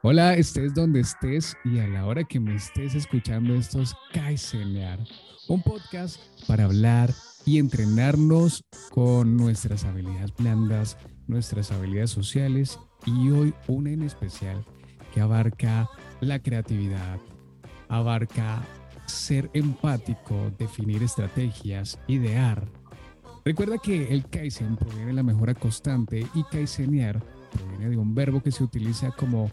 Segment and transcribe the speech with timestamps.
[0.00, 5.00] Hola, estés donde estés y a la hora que me estés escuchando estos Kaizenear,
[5.48, 7.12] un podcast para hablar
[7.44, 14.64] y entrenarnos con nuestras habilidades blandas, nuestras habilidades sociales y hoy una en especial
[15.12, 15.90] que abarca
[16.20, 17.18] la creatividad,
[17.88, 18.62] abarca
[19.06, 22.68] ser empático, definir estrategias, idear.
[23.44, 27.20] Recuerda que el Kaizen proviene de la mejora constante y Kaizenear
[27.50, 29.50] proviene de un verbo que se utiliza como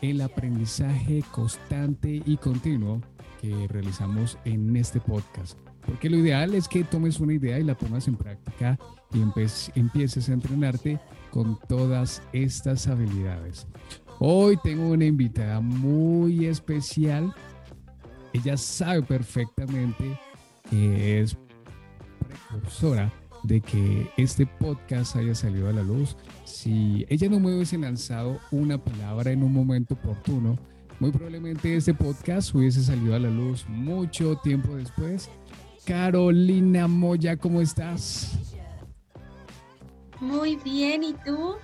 [0.00, 3.00] el aprendizaje constante y continuo
[3.40, 5.58] que realizamos en este podcast.
[5.86, 8.78] Porque lo ideal es que tomes una idea y la pongas en práctica
[9.12, 9.20] y
[9.78, 11.00] empieces a entrenarte
[11.30, 13.66] con todas estas habilidades.
[14.18, 17.34] Hoy tengo una invitada muy especial.
[18.32, 20.18] Ella sabe perfectamente
[20.68, 21.36] que es
[22.28, 26.16] precursora de que este podcast haya salido a la luz.
[26.44, 30.58] Si ella no me hubiese lanzado una palabra en un momento oportuno,
[30.98, 35.30] muy probablemente este podcast hubiese salido a la luz mucho tiempo después.
[35.86, 38.38] Carolina Moya, ¿cómo estás?
[40.20, 41.54] Muy bien, ¿y tú?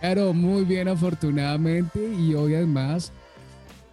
[0.00, 2.12] Claro, muy bien, afortunadamente.
[2.14, 3.12] Y hoy además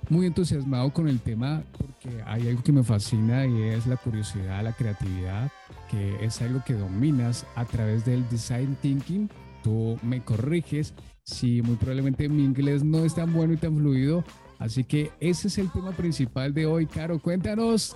[0.10, 4.64] muy entusiasmado con el tema porque hay algo que me fascina y es la curiosidad,
[4.64, 5.52] la creatividad,
[5.90, 9.30] que es algo que dominas a través del design thinking.
[9.64, 10.94] Tú me corriges
[11.24, 14.24] si muy probablemente mi inglés no es tan bueno y tan fluido.
[14.58, 17.20] Así que ese es el tema principal de hoy, Caro.
[17.20, 17.96] Cuéntanos,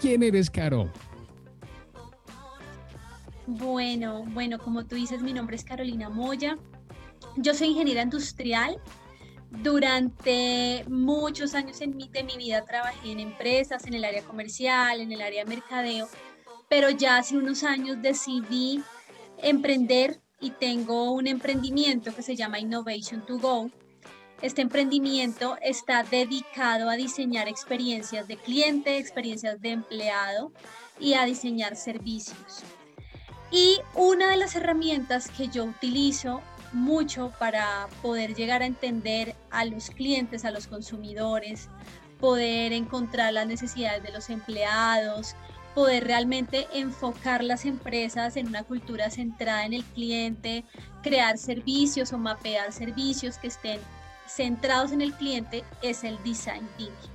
[0.00, 0.90] ¿quién eres, Caro?
[3.46, 6.56] Bueno, bueno, como tú dices, mi nombre es Carolina Moya.
[7.36, 8.76] Yo soy ingeniera industrial,
[9.50, 15.00] durante muchos años en mi, de mi vida trabajé en empresas, en el área comercial,
[15.00, 16.08] en el área de mercadeo,
[16.68, 18.82] pero ya hace unos años decidí
[19.38, 23.70] emprender y tengo un emprendimiento que se llama Innovation to Go.
[24.40, 30.52] Este emprendimiento está dedicado a diseñar experiencias de cliente, experiencias de empleado
[30.98, 32.62] y a diseñar servicios.
[33.50, 36.40] Y una de las herramientas que yo utilizo
[36.72, 41.68] mucho para poder llegar a entender a los clientes, a los consumidores,
[42.18, 45.34] poder encontrar las necesidades de los empleados,
[45.74, 50.64] poder realmente enfocar las empresas en una cultura centrada en el cliente,
[51.02, 53.80] crear servicios o mapear servicios que estén
[54.26, 57.10] centrados en el cliente, es el design thinking.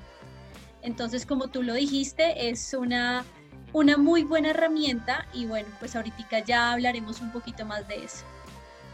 [0.82, 3.26] Entonces, como tú lo dijiste, es una,
[3.74, 8.26] una muy buena herramienta y bueno, pues ahorita ya hablaremos un poquito más de eso.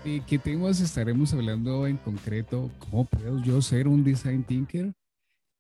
[0.04, 2.72] Eh, ¿Qué temas estaremos hablando en concreto?
[2.80, 4.94] ¿Cómo puedo yo ser un design thinker?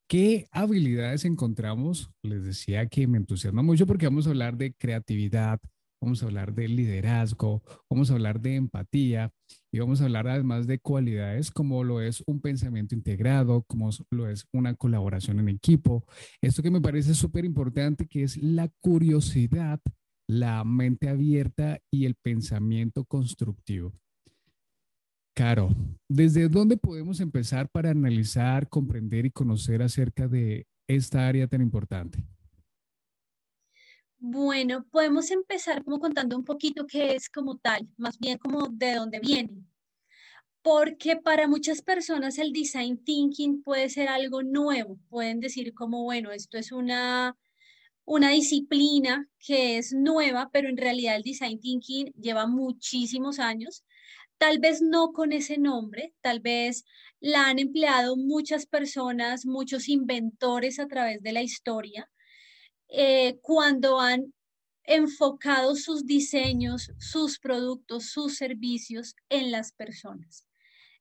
[0.09, 2.09] ¿Qué habilidades encontramos?
[2.23, 5.59] Les decía que me entusiasma mucho porque vamos a hablar de creatividad,
[6.01, 9.31] vamos a hablar de liderazgo, vamos a hablar de empatía
[9.71, 14.27] y vamos a hablar además de cualidades como lo es un pensamiento integrado, como lo
[14.27, 16.03] es una colaboración en equipo.
[16.41, 19.79] Esto que me parece súper importante, que es la curiosidad,
[20.27, 23.93] la mente abierta y el pensamiento constructivo.
[25.33, 25.69] Caro,
[26.09, 32.19] ¿desde dónde podemos empezar para analizar, comprender y conocer acerca de esta área tan importante?
[34.19, 38.95] Bueno, podemos empezar como contando un poquito qué es como tal, más bien como de
[38.95, 39.63] dónde viene.
[40.61, 44.99] Porque para muchas personas el design thinking puede ser algo nuevo.
[45.09, 47.35] Pueden decir como, bueno, esto es una,
[48.03, 53.85] una disciplina que es nueva, pero en realidad el design thinking lleva muchísimos años
[54.41, 56.83] tal vez no con ese nombre, tal vez
[57.19, 62.09] la han empleado muchas personas, muchos inventores a través de la historia,
[62.89, 64.33] eh, cuando han
[64.83, 70.47] enfocado sus diseños, sus productos, sus servicios en las personas.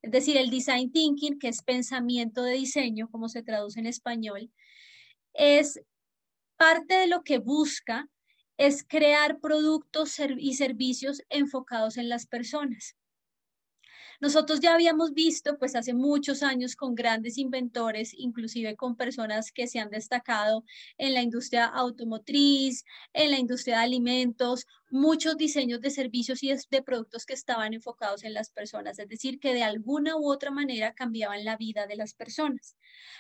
[0.02, 4.52] Es decir, el design thinking, que es pensamiento de diseño, como se traduce en español,
[5.32, 5.80] es
[6.58, 8.06] parte de lo que busca
[8.58, 12.96] es crear productos y servicios enfocados en las personas.
[14.20, 19.66] Nosotros ya habíamos visto, pues hace muchos años, con grandes inventores, inclusive con personas que
[19.66, 20.64] se han destacado
[20.98, 22.84] en la industria automotriz,
[23.14, 28.22] en la industria de alimentos, muchos diseños de servicios y de productos que estaban enfocados
[28.24, 31.96] en las personas, es decir, que de alguna u otra manera cambiaban la vida de
[31.96, 32.76] las personas.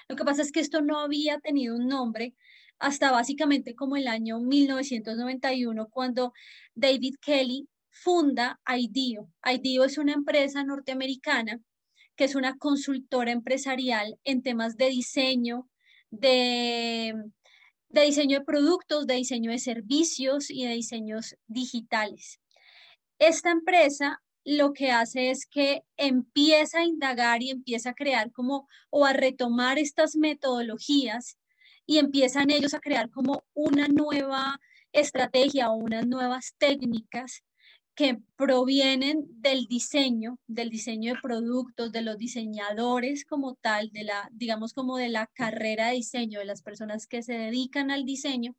[0.08, 2.34] Lo que pasa es que esto no había tenido un nombre
[2.78, 6.32] hasta básicamente como el año 1991, cuando
[6.74, 9.28] David Kelly funda IDEO.
[9.44, 11.60] IDEO es una empresa norteamericana
[12.16, 15.68] que es una consultora empresarial en temas de diseño,
[16.10, 17.14] de,
[17.88, 22.38] de diseño de productos, de diseño de servicios y de diseños digitales.
[23.18, 28.68] Esta empresa lo que hace es que empieza a indagar y empieza a crear como
[28.90, 31.38] o a retomar estas metodologías
[31.86, 34.60] y empiezan ellos a crear como una nueva
[34.92, 37.42] estrategia o unas nuevas técnicas
[38.00, 44.26] que provienen del diseño, del diseño de productos, de los diseñadores como tal, de la,
[44.32, 48.56] digamos como de la carrera de diseño, de las personas que se dedican al diseño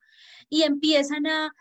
[0.48, 1.56] y empiezan a,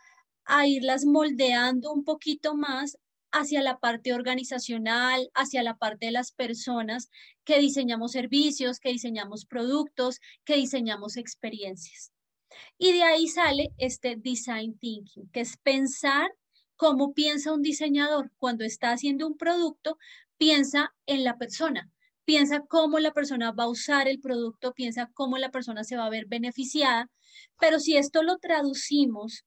[0.44, 2.98] a irlas moldeando un poquito más
[3.32, 7.08] hacia la parte organizacional, hacia la parte de las personas
[7.44, 12.12] que diseñamos servicios, que diseñamos productos, que diseñamos experiencias.
[12.76, 16.30] Y de ahí sale este design thinking, que es pensar
[16.80, 19.98] cómo piensa un diseñador cuando está haciendo un producto,
[20.38, 21.90] piensa en la persona,
[22.24, 26.06] piensa cómo la persona va a usar el producto, piensa cómo la persona se va
[26.06, 27.10] a ver beneficiada,
[27.60, 29.44] pero si esto lo traducimos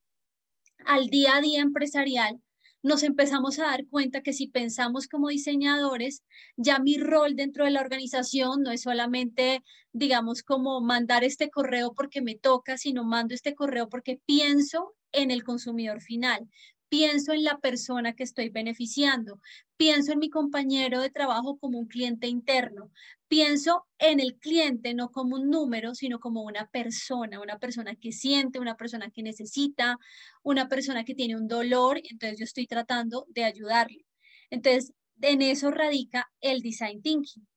[0.86, 2.40] al día a día empresarial,
[2.84, 6.22] nos empezamos a dar cuenta que si pensamos como diseñadores,
[6.56, 11.96] ya mi rol dentro de la organización no es solamente, digamos, como mandar este correo
[11.96, 16.48] porque me toca, sino mando este correo porque pienso en el consumidor final,
[16.94, 19.42] pienso en la persona que estoy beneficiando,
[19.78, 22.92] pienso en mi compañero de trabajo como un cliente interno,
[23.28, 28.12] pienso en el cliente no como un número, sino como una persona, una persona que
[28.12, 29.98] siente, una persona que necesita,
[30.44, 34.06] una persona que tiene un dolor, entonces yo estoy tratando de ayudarle.
[34.52, 37.48] Entonces, en eso radica el design thinking.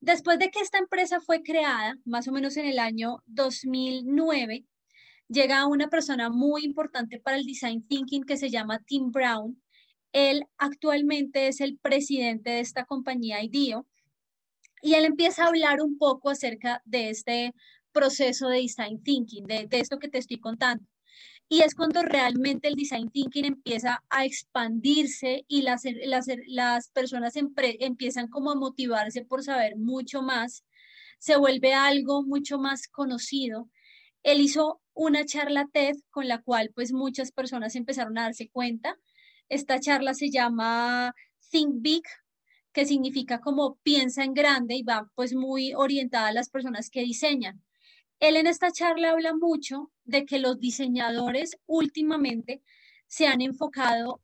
[0.00, 4.66] Después de que esta empresa fue creada, más o menos en el año 2009,
[5.28, 9.62] llega una persona muy importante para el design thinking que se llama Tim Brown.
[10.12, 13.86] Él actualmente es el presidente de esta compañía IDEO
[14.82, 17.54] y él empieza a hablar un poco acerca de este
[17.92, 20.84] proceso de design thinking, de, esto que te estoy contando.
[21.50, 27.34] Y es cuando realmente el design thinking empieza a expandirse y las, las, las personas
[27.36, 30.64] empiezan como a motivarse por saber mucho más,
[31.18, 33.68] se vuelve algo mucho más conocido.
[34.22, 38.98] Él hizo una charla TED con la cual pues muchas personas empezaron a darse cuenta.
[39.48, 41.14] Esta charla se llama
[41.50, 42.02] Think Big,
[42.72, 47.02] que significa como piensa en grande y va pues muy orientada a las personas que
[47.02, 47.62] diseñan.
[48.18, 52.64] Él en esta charla habla mucho de que los diseñadores últimamente
[53.06, 54.20] se han enfocado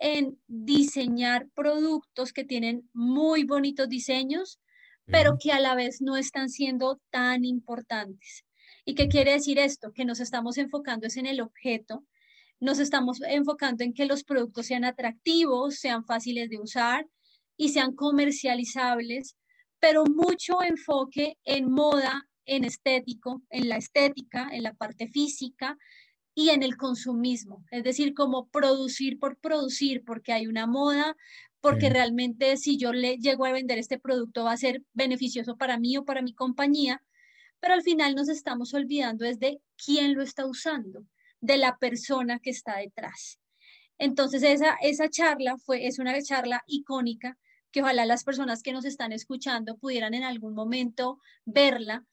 [0.00, 4.58] en diseñar productos que tienen muy bonitos diseños,
[5.04, 8.45] pero que a la vez no están siendo tan importantes.
[8.88, 9.92] ¿Y qué quiere decir esto?
[9.92, 12.06] Que nos estamos enfocando es en el objeto,
[12.60, 17.04] nos estamos enfocando en que los productos sean atractivos, sean fáciles de usar
[17.56, 19.36] y sean comercializables,
[19.80, 25.76] pero mucho enfoque en moda, en estético, en la estética, en la parte física
[26.32, 31.16] y en el consumismo, es decir, como producir por producir, porque hay una moda,
[31.60, 35.76] porque realmente si yo le llego a vender este producto va a ser beneficioso para
[35.76, 37.02] mí o para mi compañía,
[37.66, 41.04] pero al final nos estamos olvidando es de quién lo está usando,
[41.40, 43.40] de la persona que está detrás.
[43.98, 47.36] Entonces esa, esa charla fue, es una charla icónica
[47.72, 52.04] que ojalá las personas que nos están escuchando pudieran en algún momento verla,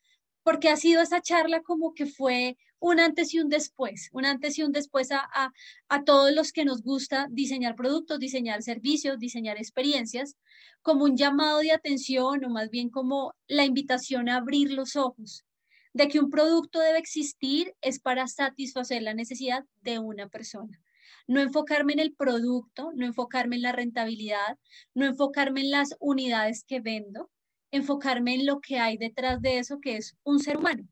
[0.42, 4.60] porque ha sido esa charla como que fue un antes y un después, un antes
[4.60, 5.54] y un después a, a,
[5.88, 10.36] a, todos los que nos gusta diseñar productos, diseñar servicios, diseñar experiencias,
[10.82, 15.46] como un llamado de atención o más bien como la invitación a abrir los ojos
[15.94, 20.78] de que un producto debe existir es para satisfacer la necesidad de una persona.
[21.26, 24.58] No enfocarme en el producto, no enfocarme en la rentabilidad,
[24.94, 27.32] no enfocarme en las unidades que vendo,
[27.72, 30.86] enfocarme en lo que hay detrás de eso, que es un ser humano.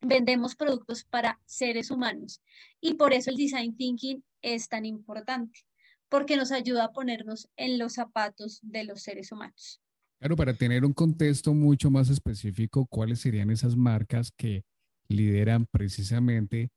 [0.00, 2.40] Vendemos productos para seres humanos
[2.80, 5.60] y por eso el design thinking es tan importante,
[6.08, 9.80] porque nos ayuda a ponernos en los zapatos de los seres humanos.
[10.20, 14.64] Claro, para tener un contexto mucho más específico, ¿cuáles serían esas marcas que
[15.08, 16.70] lideran precisamente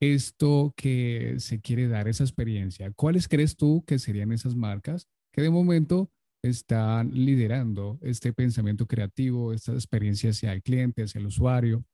[0.00, 2.92] esto que se quiere dar, esa experiencia?
[2.92, 6.10] ¿Cuáles crees tú que serían esas marcas que de momento
[6.42, 11.84] están liderando este pensamiento creativo, esta experiencia hacia el cliente, hacia el usuario?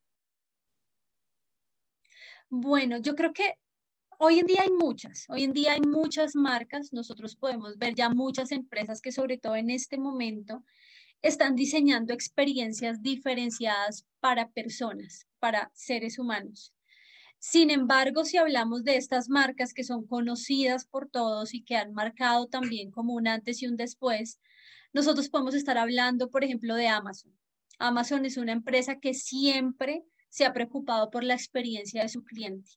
[2.57, 3.59] Bueno, yo creo que
[4.17, 8.11] hoy en día hay muchas, hoy en día hay muchas marcas, nosotros podemos ver ya
[8.11, 10.63] muchas empresas que sobre todo en este momento
[11.21, 16.73] están diseñando experiencias diferenciadas para personas, para seres humanos.
[17.41, 21.93] Sin embargo, si hablamos de estas marcas que son conocidas por todos y que han
[21.93, 24.39] marcado también como un antes y un después,
[24.93, 27.37] nosotros podemos estar hablando, por ejemplo, de Amazon.
[27.81, 32.73] Amazon es una empresa que siempre se ha preocupado por la experiencia de su cliente.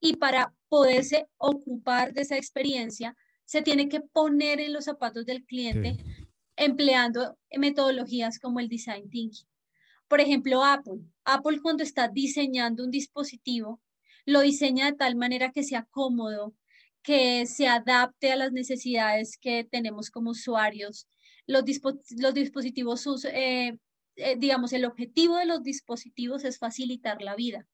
[0.00, 5.44] Y para poderse ocupar de esa experiencia, se tiene que poner en los zapatos del
[5.44, 5.98] cliente
[6.56, 9.46] empleando metodologías como el design thinking.
[10.08, 11.02] Por ejemplo, Apple.
[11.26, 13.82] Apple cuando está diseñando un dispositivo,
[14.24, 16.54] lo diseña de tal manera que sea cómodo,
[17.02, 21.06] que se adapte a las necesidades que tenemos como usuarios.
[21.46, 21.64] Los,
[22.16, 23.76] los dispositivos, eh,
[24.16, 27.66] eh, digamos, el objetivo de los dispositivos es facilitar la vida.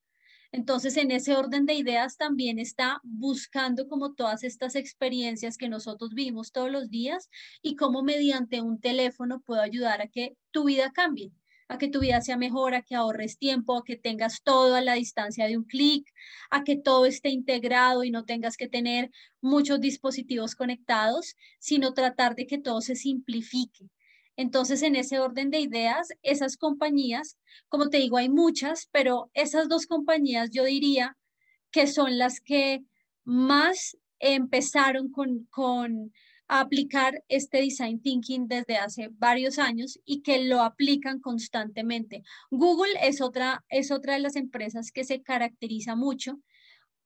[0.53, 6.13] Entonces, en ese orden de ideas también está buscando como todas estas experiencias que nosotros
[6.13, 7.31] vivimos todos los días
[7.63, 11.33] y cómo mediante un teléfono puedo ayudar a que tu vida cambie
[11.71, 14.81] a que tu vida sea mejor, a que ahorres tiempo, a que tengas todo a
[14.81, 16.05] la distancia de un clic,
[16.51, 22.35] a que todo esté integrado y no tengas que tener muchos dispositivos conectados, sino tratar
[22.35, 23.89] de que todo se simplifique.
[24.37, 27.37] Entonces, en ese orden de ideas, esas compañías,
[27.69, 31.17] como te digo, hay muchas, pero esas dos compañías yo diría
[31.71, 32.83] que son las que
[33.25, 36.13] más empezaron con, con
[36.49, 42.25] aplicar este design thinking desde hace varios años y que lo aplican constantemente.
[42.51, 46.41] Google es otra, es otra de las empresas que se caracteriza mucho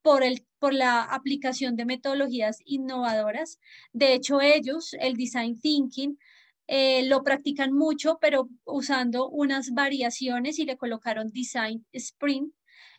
[0.01, 3.59] por, el, por la aplicación de metodologías innovadoras.
[3.93, 6.19] De hecho, ellos, el design thinking,
[6.67, 12.53] eh, lo practican mucho, pero usando unas variaciones y le colocaron design sprint.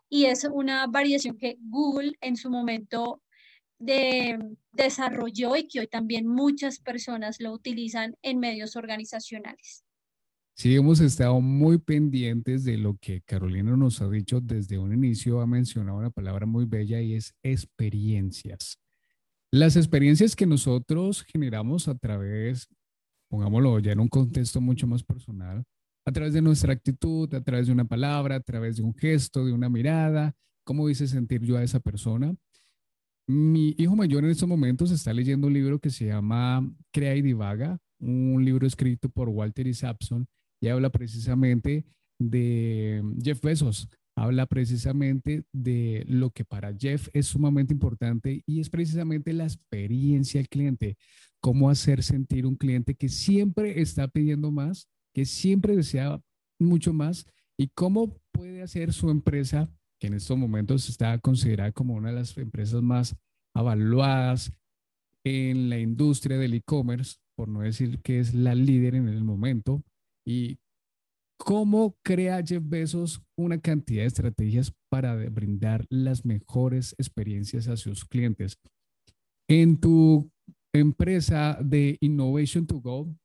[0.09, 3.23] Y es una variación que Google en su momento
[3.79, 4.37] de,
[4.71, 9.83] desarrolló y que hoy también muchas personas lo utilizan en medios organizacionales.
[10.57, 15.41] Sí, hemos estado muy pendientes de lo que Carolina nos ha dicho desde un inicio.
[15.41, 18.79] Ha mencionado una palabra muy bella y es experiencias.
[19.51, 22.69] Las experiencias que nosotros generamos a través,
[23.29, 25.63] pongámoslo ya en un contexto mucho más personal,
[26.05, 29.45] a través de nuestra actitud, a través de una palabra, a través de un gesto,
[29.45, 32.35] de una mirada, cómo hice sentir yo a esa persona,
[33.27, 37.21] mi hijo mayor en estos momentos está leyendo un libro que se llama Crea y
[37.23, 40.27] Divaga, un libro escrito por Walter Isaacson
[40.61, 41.85] y habla precisamente
[42.19, 43.89] de Jeff Bezos.
[44.17, 50.39] Habla precisamente de lo que para Jeff es sumamente importante y es precisamente la experiencia
[50.39, 50.97] del cliente.
[51.41, 56.21] Cómo hacer sentir un cliente que siempre está pidiendo más, que siempre desea
[56.59, 57.25] mucho más
[57.57, 59.69] y cómo puede hacer su empresa
[59.99, 63.15] que en estos momentos está considerada como una de las empresas más
[63.53, 64.51] avaluadas
[65.23, 69.83] en la industria del e-commerce, por no decir que es la líder en el momento,
[70.25, 70.57] y
[71.37, 78.05] cómo crea Jeff Bezos una cantidad de estrategias para brindar las mejores experiencias a sus
[78.05, 78.59] clientes.
[79.47, 80.31] En tu
[80.73, 83.15] empresa de Innovation to Go,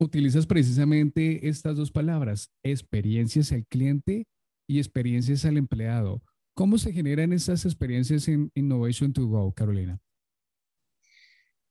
[0.00, 4.26] utilizas precisamente estas dos palabras, experiencias al cliente
[4.68, 6.22] y experiencias al empleado.
[6.56, 10.00] ¿Cómo se generan estas experiencias en Innovation to Go, Carolina?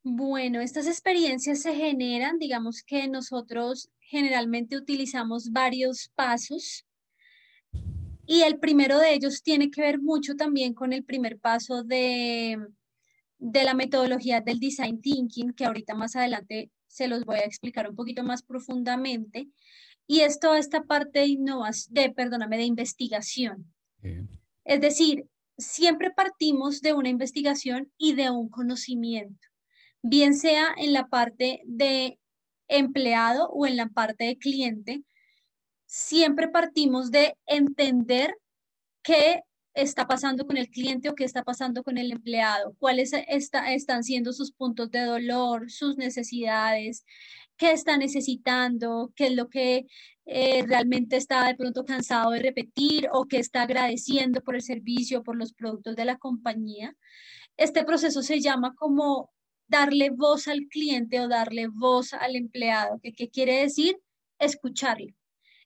[0.04, 6.86] Bueno, estas experiencias se generan, digamos que nosotros generalmente utilizamos varios pasos
[8.26, 12.58] y el primero de ellos tiene que ver mucho también con el primer paso de,
[13.40, 17.90] de la metodología del design thinking, que ahorita más adelante se los voy a explicar
[17.90, 19.50] un poquito más profundamente.
[20.06, 21.38] Y es toda esta parte de
[21.90, 23.74] de, perdóname, de investigación.
[24.64, 25.26] Es decir,
[25.58, 29.49] siempre partimos de una investigación y de un conocimiento,
[30.02, 32.20] bien sea en la parte de
[32.68, 35.04] empleado o en la parte de cliente,
[35.86, 38.38] siempre partimos de entender
[39.02, 39.42] qué
[39.74, 44.34] está pasando con el cliente o qué está pasando con el empleado, cuáles están siendo
[44.34, 47.06] sus puntos de dolor, sus necesidades,
[47.58, 49.86] qué está necesitando, qué es lo que
[50.26, 55.24] eh, realmente está de pronto cansado de repetir o que está agradeciendo por el servicio,
[55.24, 56.96] por los productos de la compañía.
[57.58, 59.32] Este proceso se llama como
[59.70, 63.00] darle voz al cliente o darle voz al empleado.
[63.02, 63.98] ¿Qué, quiere decir?
[64.40, 65.14] Escucharlo.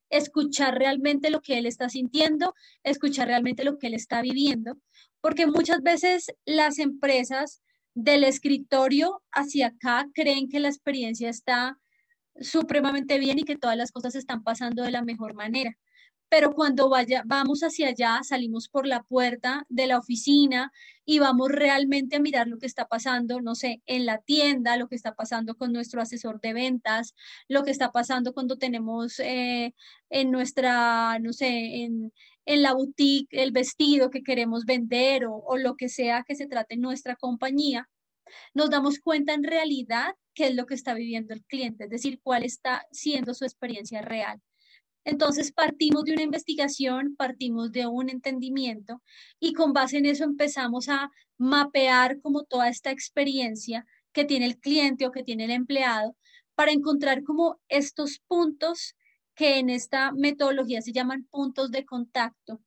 [0.10, 4.78] Escuchar realmente lo que él está sintiendo, escuchar realmente lo que él está viviendo,
[5.22, 7.64] porque muchas veces las empresas
[7.96, 11.80] del escritorio hacia acá creen que la experiencia está
[12.40, 15.78] supremamente bien y que todas las cosas están pasando de la mejor manera.
[16.34, 20.72] Pero cuando vaya, vamos hacia allá, salimos por la puerta de la oficina
[21.06, 24.88] y vamos realmente a mirar lo que está pasando, no sé, en la tienda, lo
[24.88, 27.14] que está pasando con nuestro asesor de ventas,
[27.48, 29.76] lo que está pasando cuando tenemos eh,
[30.10, 32.12] en nuestra, no sé, en,
[32.46, 36.48] en la boutique el vestido que queremos vender o, o lo que sea que se
[36.48, 37.92] trate en nuestra compañía,
[38.56, 42.20] nos damos cuenta en realidad qué es lo que está viviendo el cliente, es decir,
[42.24, 44.42] cuál está siendo su experiencia real.
[45.06, 49.02] Entonces partimos de una investigación, partimos de un entendimiento
[49.40, 54.60] y con base en eso empezamos a mapear como toda esta experiencia que tiene el
[54.60, 56.16] cliente o que tiene el empleado
[56.56, 58.96] para encontrar como estos puntos
[59.36, 62.62] que en esta metodología se llaman puntos de contacto,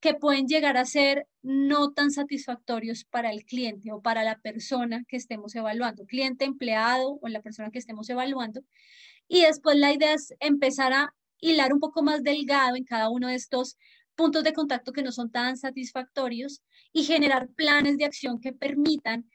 [0.00, 5.04] que pueden llegar a ser no tan satisfactorios para el cliente o para la persona
[5.08, 8.62] que estemos evaluando, cliente, empleado o la persona que estemos evaluando.
[9.28, 13.28] Y después la idea es empezar a hilar un poco más delgado en cada uno
[13.28, 13.76] de estos
[14.14, 19.28] puntos de contacto que no son tan satisfactorios y generar planes de acción que permitan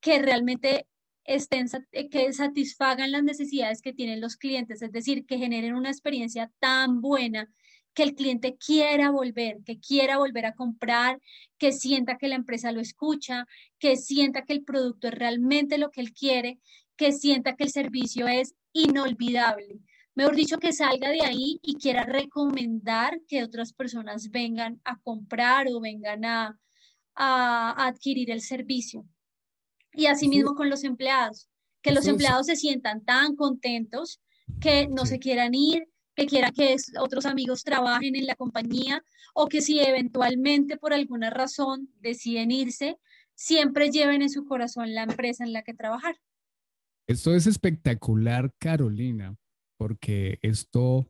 [0.00, 0.86] que realmente
[1.24, 5.90] estén, eh, que satisfagan las necesidades que tienen los clientes, es decir, que generen una
[5.90, 7.50] experiencia tan buena
[7.94, 11.20] que el cliente quiera volver, que quiera volver a comprar,
[11.58, 13.44] que sienta que la empresa lo escucha,
[13.78, 16.60] que sienta que el producto es realmente lo que él quiere,
[16.96, 19.80] que sienta que el servicio es inolvidable.
[20.18, 25.68] Mejor dicho, que salga de ahí y quiera recomendar que otras personas vengan a comprar
[25.68, 26.58] o vengan a,
[27.14, 29.06] a, adquirir el servicio.
[29.92, 31.48] Y asimismo con los empleados,
[31.82, 34.20] que los empleados se sientan tan contentos
[34.60, 39.46] que no se quieran ir, que quieran que otros amigos trabajen en la compañía o
[39.46, 42.98] que si eventualmente por alguna razón deciden irse,
[43.36, 46.16] siempre lleven en su corazón la empresa en la que trabajar.
[47.06, 49.36] Esto es espectacular, Carolina,
[49.78, 51.06] porque esto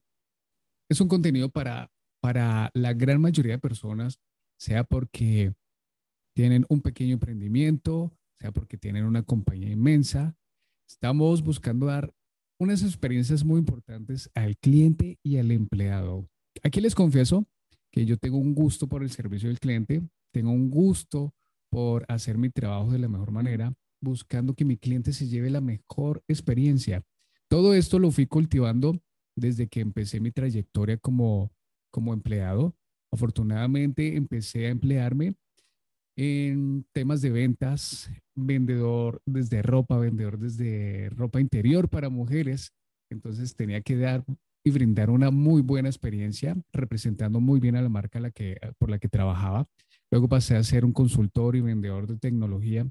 [0.91, 4.21] es un contenido para, para la gran mayoría de personas,
[4.59, 5.55] sea porque
[6.37, 10.37] tienen un pequeño emprendimiento, sea porque tienen una compañía inmensa.
[10.89, 12.15] Estamos buscando dar
[12.61, 16.29] unas experiencias muy importantes al cliente y al empleado.
[16.63, 17.47] Aquí les confieso
[17.93, 21.35] que yo tengo un gusto por el servicio del cliente, tengo un gusto
[21.71, 25.61] por hacer mi trabajo de la mejor manera, buscando que mi cliente se lleve la
[25.61, 27.03] mejor experiencia.
[27.49, 29.00] Todo esto lo fui cultivando
[29.37, 31.50] desde que empecé mi trayectoria como,
[31.90, 32.76] como empleado.
[33.11, 35.35] Afortunadamente empecé a emplearme
[36.17, 42.73] en temas de ventas, vendedor desde ropa, vendedor desde ropa interior para mujeres.
[43.11, 44.25] Entonces tenía que dar
[44.64, 48.21] y brindar una muy buena experiencia representando muy bien a la marca
[48.78, 49.66] por la que trabajaba.
[50.11, 52.87] Luego pasé a ser un consultor y vendedor de tecnología.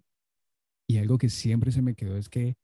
[0.90, 2.56] Y algo que siempre se me quedó es que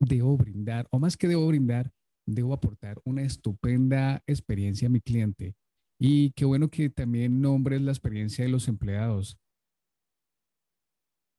[0.00, 1.90] debo brindar, o más que debo brindar,
[2.26, 5.54] debo aportar una estupenda experiencia a mi cliente
[5.98, 9.38] y qué bueno que también nombres la experiencia de los empleados.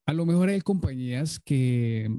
[0.06, 2.10] A lo mejor hay compañías que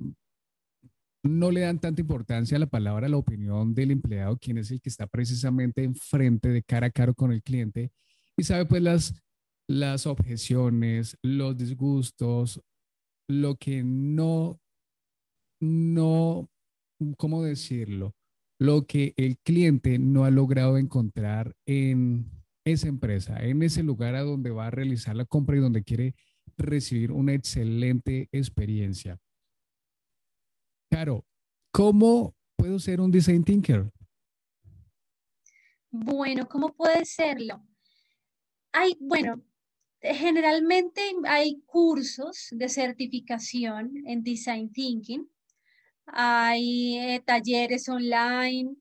[1.23, 4.71] no le dan tanta importancia a la palabra, a la opinión del empleado, quien es
[4.71, 7.93] el que está precisamente enfrente de cara a cara con el cliente
[8.37, 9.15] y sabe pues las,
[9.69, 12.63] las objeciones, los disgustos,
[13.29, 14.59] lo que no,
[15.61, 16.51] no,
[17.17, 18.15] ¿cómo decirlo?
[18.61, 22.31] lo que el cliente no ha logrado encontrar en
[22.63, 26.15] esa empresa, en ese lugar a donde va a realizar la compra y donde quiere
[26.59, 29.19] recibir una excelente experiencia.
[30.91, 31.25] Claro,
[31.73, 33.91] ¿cómo puedo ser un design thinker?
[35.91, 37.67] Bueno, ¿cómo puede serlo?
[38.73, 39.43] Hay, bueno,
[40.03, 45.27] generalmente hay cursos de certificación en design thinking
[46.13, 48.77] hay eh, talleres online,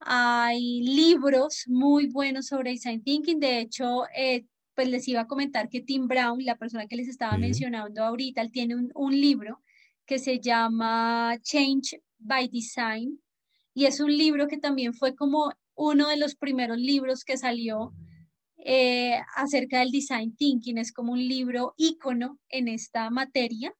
[0.00, 3.40] hay libros muy buenos sobre design thinking.
[3.40, 7.08] De hecho, eh, pues les iba a comentar que Tim Brown, la persona que les
[7.08, 9.62] estaba mencionando ahorita, él tiene un, libro
[10.06, 13.20] que se llama Change by Design
[13.72, 17.92] y es un libro que también fue como uno de los primeros libros que salió
[18.58, 20.78] eh, acerca del design thinking.
[20.78, 23.74] Es como un libro ícono en esta materia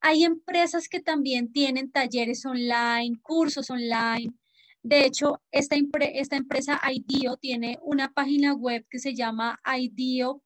[0.00, 4.32] hay empresas que también tienen talleres online, cursos online.
[4.82, 10.40] De hecho, esta, empresa IDEO tiene una página web que se llama ideo.org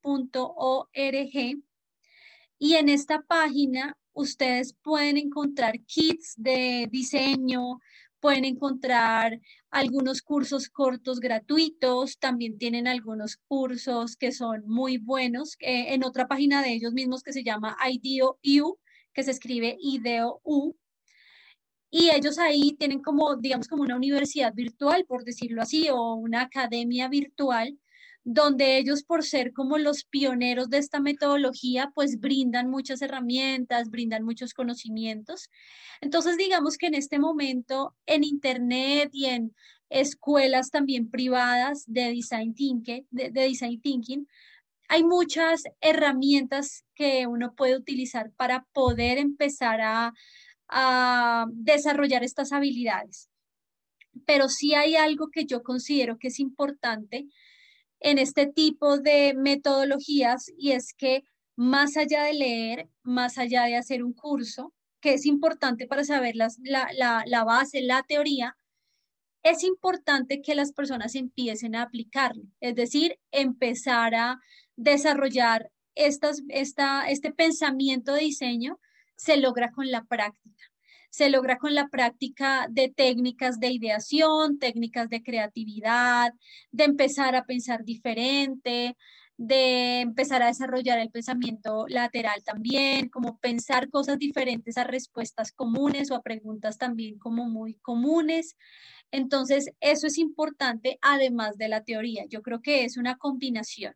[2.58, 7.78] y en esta página ustedes pueden encontrar kits de diseño,
[8.18, 9.40] pueden encontrar
[9.70, 16.26] algunos cursos cortos gratuitos, también tienen algunos cursos que son muy buenos eh, en otra
[16.26, 18.38] página de ellos mismos que se llama IDEO
[19.14, 20.76] que se escribe IDEO U.
[21.90, 26.42] Y ellos ahí tienen como, digamos, como una universidad virtual, por decirlo así, o una
[26.42, 27.78] academia virtual,
[28.24, 34.24] donde ellos, por ser como los pioneros de esta metodología, pues brindan muchas herramientas, brindan
[34.24, 35.50] muchos conocimientos.
[36.00, 39.54] Entonces, digamos que en este momento en Internet y en
[39.90, 44.26] escuelas también privadas de design thinking, de design thinking
[44.88, 50.12] hay muchas herramientas que uno puede utilizar para poder empezar a,
[51.52, 53.28] desarrollar estas habilidades.
[54.26, 57.28] pero sí hay algo que yo considero que es importante
[58.00, 61.24] en este tipo de metodologías y es que
[61.56, 66.34] más allá de leer, más allá de hacer un curso, que es importante para saber
[66.34, 66.48] la,
[67.26, 68.56] la, base, la teoría,
[69.42, 74.40] es importante que las personas empiecen a aplicarlo, es decir, empezar a
[74.76, 78.80] desarrollar estas, esta, este pensamiento de diseño,
[79.16, 80.64] se logra con la práctica.
[81.10, 86.32] Se logra con la práctica de técnicas de ideación, técnicas de creatividad,
[86.72, 88.96] de empezar a pensar diferente,
[89.36, 96.10] de empezar a desarrollar el pensamiento lateral también, como pensar cosas diferentes a respuestas comunes
[96.10, 98.56] o a preguntas también como muy comunes.
[99.10, 102.24] Entonces, eso es importante además de la teoría.
[102.28, 103.94] Yo creo que es una combinación.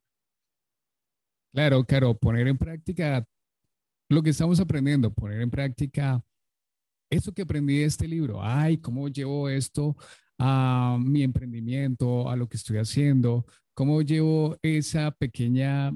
[1.58, 3.26] Claro, claro, poner en práctica
[4.08, 6.24] lo que estamos aprendiendo, poner en práctica
[7.10, 8.40] eso que aprendí de este libro.
[8.40, 9.96] Ay, ¿cómo llevo esto
[10.38, 13.44] a mi emprendimiento, a lo que estoy haciendo?
[13.74, 15.90] ¿Cómo llevo esa pequeña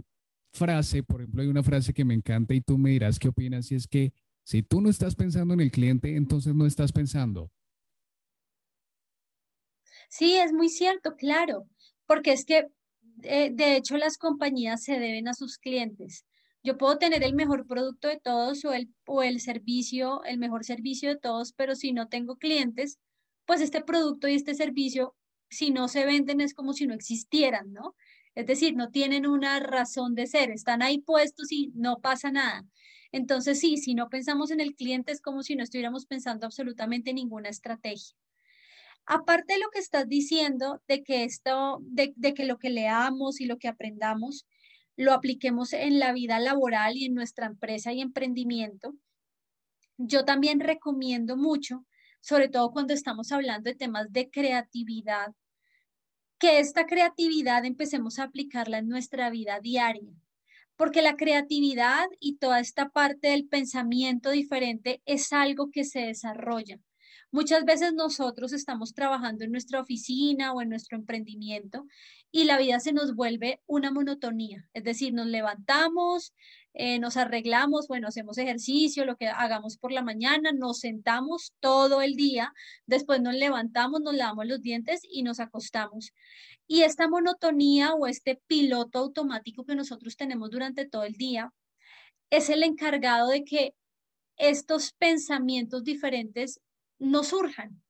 [0.52, 1.04] frase?
[1.04, 3.76] Por ejemplo, hay una frase que me encanta y tú me dirás qué opinas y
[3.76, 7.52] es que si tú no estás pensando en el cliente, entonces no estás pensando.
[10.08, 11.68] Sí, es muy cierto, claro,
[12.08, 12.66] porque es que
[13.24, 16.24] eh, de hecho las compañías se deben a sus clientes.
[16.62, 20.64] Yo puedo tener el mejor producto de todos o el, o el servicio, el mejor
[20.64, 22.98] servicio de todos, pero si no tengo clientes,
[23.46, 25.14] pues este producto y este servicio
[25.50, 27.94] si no se venden es como si no existieran, ¿no?
[28.34, 32.64] Es decir, no tienen una razón de ser, están ahí puestos y no pasa nada.
[33.12, 37.12] Entonces, sí, si no pensamos en el cliente es como si no estuviéramos pensando absolutamente
[37.12, 38.16] ninguna estrategia.
[39.06, 43.46] Aparte de lo que estás diciendo, de que esto, de, que lo que leamos y
[43.46, 44.46] lo que aprendamos
[44.96, 48.94] lo apliquemos en la vida laboral y en nuestra empresa y emprendimiento,
[49.96, 51.84] yo también recomiendo mucho,
[52.20, 55.34] sobre todo cuando estamos hablando de temas de creatividad,
[56.38, 60.12] que esta creatividad empecemos a aplicarla en nuestra vida diaria,
[60.76, 66.78] porque la creatividad y toda esta parte del pensamiento diferente es algo que se desarrolla.
[67.32, 71.86] Muchas veces nosotros estamos trabajando en nuestra oficina o en nuestro emprendimiento
[72.30, 76.34] y la vida se nos vuelve una monotonía, es decir, nos levantamos,
[76.74, 82.02] eh, nos arreglamos, bueno, hacemos ejercicio, lo que hagamos por la mañana, nos sentamos todo
[82.02, 82.52] el día,
[82.84, 86.12] después nos levantamos, nos lavamos los dientes y nos acostamos.
[86.66, 91.50] Y esta monotonía o este piloto automático que nosotros tenemos durante todo el día
[92.28, 93.74] es el encargado de que
[94.36, 96.60] estos pensamientos diferentes
[97.02, 97.82] no surjan.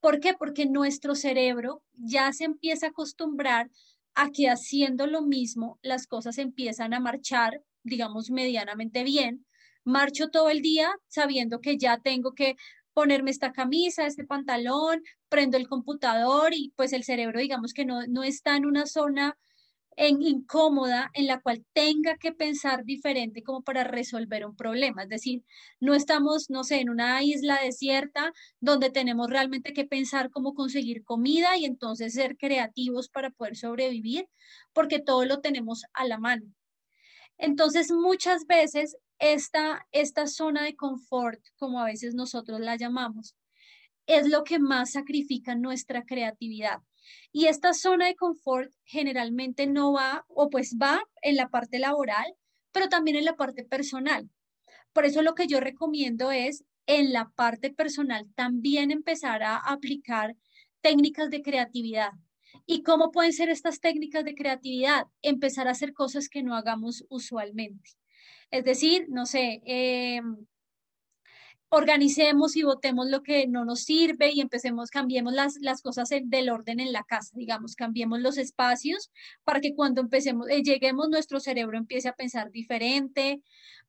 [0.00, 0.34] ¿Por qué?
[0.34, 3.70] Porque nuestro cerebro ya se empieza a acostumbrar
[4.14, 9.46] a que haciendo lo mismo las cosas empiezan a marchar digamos, medianamente bien.
[9.84, 12.56] Marcho todo el día sabiendo que ya tengo que
[12.92, 18.06] ponerme esta camisa, este pantalón, prendo el computador y pues el cerebro, digamos que no,
[18.06, 19.38] no está en una zona
[19.96, 25.04] en incómoda en la cual tenga que pensar diferente como para resolver un problema.
[25.04, 25.42] Es decir,
[25.80, 31.02] no estamos, no sé, en una isla desierta donde tenemos realmente que pensar cómo conseguir
[31.04, 34.28] comida y entonces ser creativos para poder sobrevivir,
[34.74, 36.46] porque todo lo tenemos a la mano.
[37.38, 43.34] Entonces, muchas veces esta, esta zona de confort, como a veces nosotros la llamamos,
[44.06, 46.80] es lo que más sacrifica nuestra creatividad.
[47.32, 52.34] Y esta zona de confort generalmente no va, o pues va en la parte laboral,
[52.72, 54.30] pero también en la parte personal.
[54.92, 60.36] Por eso lo que yo recomiendo es en la parte personal también empezar a aplicar
[60.80, 62.12] técnicas de creatividad.
[62.64, 65.06] ¿Y cómo pueden ser estas técnicas de creatividad?
[65.22, 67.90] Empezar a hacer cosas que no hagamos usualmente.
[68.50, 70.46] Es decir, no sé, em,
[71.76, 76.48] organicemos y votemos lo que no nos sirve y empecemos, cambiemos las, las cosas del
[76.48, 79.10] orden en la casa, digamos, cambiemos los espacios
[79.44, 83.42] para que cuando empecemos, eh, lleguemos, nuestro cerebro empiece a pensar diferente.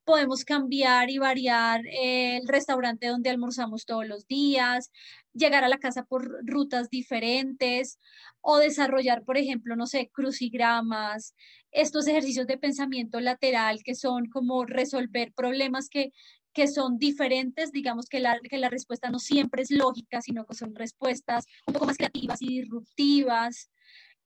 [0.04, 4.92] Podemos cambiar y variar eh, el restaurante donde almorzamos todos los días,
[5.34, 8.00] llegar a la casa por rutas diferentes
[8.42, 11.36] o desarrollar, por ejemplo, no sé, crucigramas,
[11.72, 16.12] estos ejercicios de pensamiento lateral que son como resolver problemas que,
[16.58, 20.56] que son diferentes, digamos que la, que la respuesta no siempre es lógica, sino que
[20.56, 23.70] son respuestas un poco más creativas y disruptivas.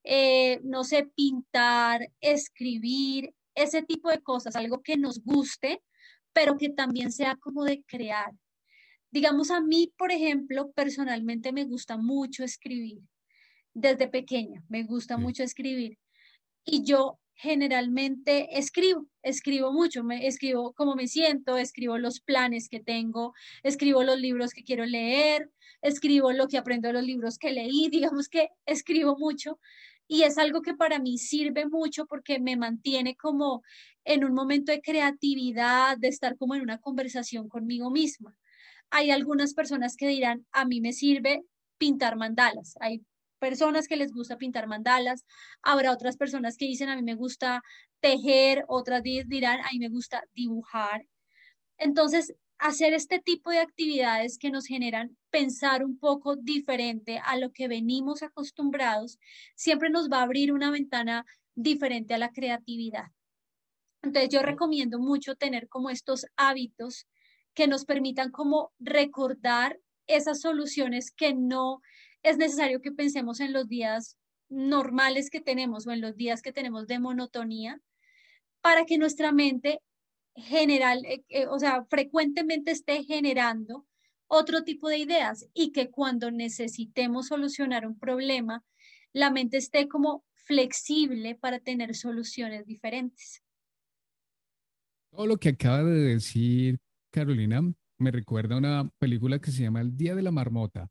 [0.06, 5.84] Eh, no sé, pintar, escribir, ese tipo de cosas, algo que nos guste,
[6.32, 8.32] pero que también sea como de crear.
[9.12, 13.02] Digamos, a mí, por ejemplo, personalmente me gusta mucho escribir.
[13.74, 15.98] Desde pequeña me gusta mucho escribir.
[16.64, 22.80] Y yo generalmente escribo, escribo mucho, me, escribo cómo me siento, escribo los planes que
[22.80, 25.50] tengo, escribo los libros que quiero leer,
[25.82, 29.60] escribo lo que aprendo de los libros que leí, digamos que escribo mucho
[30.08, 33.64] y es algo que para mí sirve mucho porque me mantiene como
[34.04, 38.36] en un momento de creatividad, de estar como en una conversación conmigo misma.
[38.90, 41.46] Hay algunas personas que dirán, a mí me sirve
[41.78, 42.76] pintar mandalas.
[42.82, 43.06] Hay
[43.42, 45.26] personas que les gusta pintar mandalas,
[45.64, 47.64] habrá otras personas que dicen a mí me gusta
[48.00, 51.08] tejer, otras dirán a mí me gusta dibujar.
[51.78, 57.52] Entonces, hacer este tipo de actividades que nos generan pensar un poco diferente a lo
[57.52, 59.18] que venimos acostumbrados,
[59.56, 61.26] siempre nos va a abrir una ventana
[61.56, 63.08] diferente a la creatividad.
[64.04, 67.08] Entonces, yo recomiendo mucho tener como estos hábitos
[67.56, 71.82] que nos permitan como recordar esas soluciones que no
[72.24, 74.18] es necesario que pensemos en los días
[74.50, 77.82] normales que tenemos o en los días que tenemos de monotonía
[78.62, 79.80] para que nuestra mente
[80.36, 83.86] general, eh, eh, o sea, frecuentemente esté generando
[84.28, 88.64] otro tipo de ideas y que cuando necesitemos solucionar un problema,
[89.14, 93.44] la mente esté como flexible para tener soluciones diferentes.
[95.12, 96.78] Todo lo que acaba de decir
[97.12, 97.62] Carolina
[97.98, 100.90] me recuerda a una película que se llama El Día de la Marmota.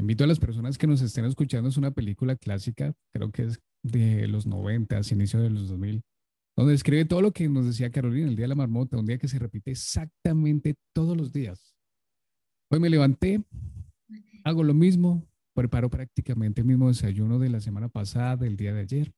[0.00, 3.60] Invito a las personas que nos estén escuchando, es una película clásica, creo que es
[3.82, 6.02] de los 90, inicio de los 2000,
[6.56, 9.18] donde describe todo lo que nos decía Carolina, el día de la marmota, un día
[9.18, 11.76] que se repite exactamente todos los días.
[12.70, 13.44] Hoy me levanté,
[14.42, 18.80] hago lo mismo, preparo prácticamente el mismo desayuno de la semana pasada, del día de
[18.80, 19.12] ayer.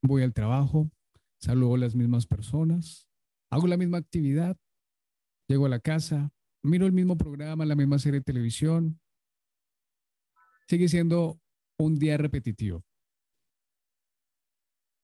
[0.00, 0.92] Voy al trabajo,
[1.40, 3.08] saludo a las mismas personas,
[3.50, 4.56] hago la misma actividad,
[5.48, 6.32] llego a la casa,
[6.62, 9.00] miro el mismo programa, la misma serie de televisión,
[10.70, 11.40] sigue siendo
[11.80, 12.84] un día repetitivo.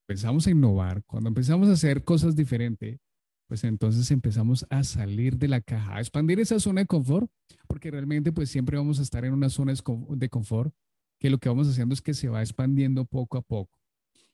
[0.08, 3.00] Empezamos a innovar, cuando empezamos a hacer cosas diferentes,
[3.48, 7.28] pues entonces empezamos a salir de la caja, a expandir esa zona de confort,
[7.66, 9.74] porque realmente pues siempre vamos a estar en una zona
[10.10, 10.72] de confort
[11.18, 13.76] que lo que vamos haciendo es que se va expandiendo poco a poco.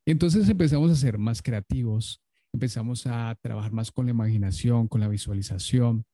[0.05, 2.21] Entonces empezamos a ser más creativos,
[2.53, 6.05] empezamos a trabajar más con la imaginación, con la visualización,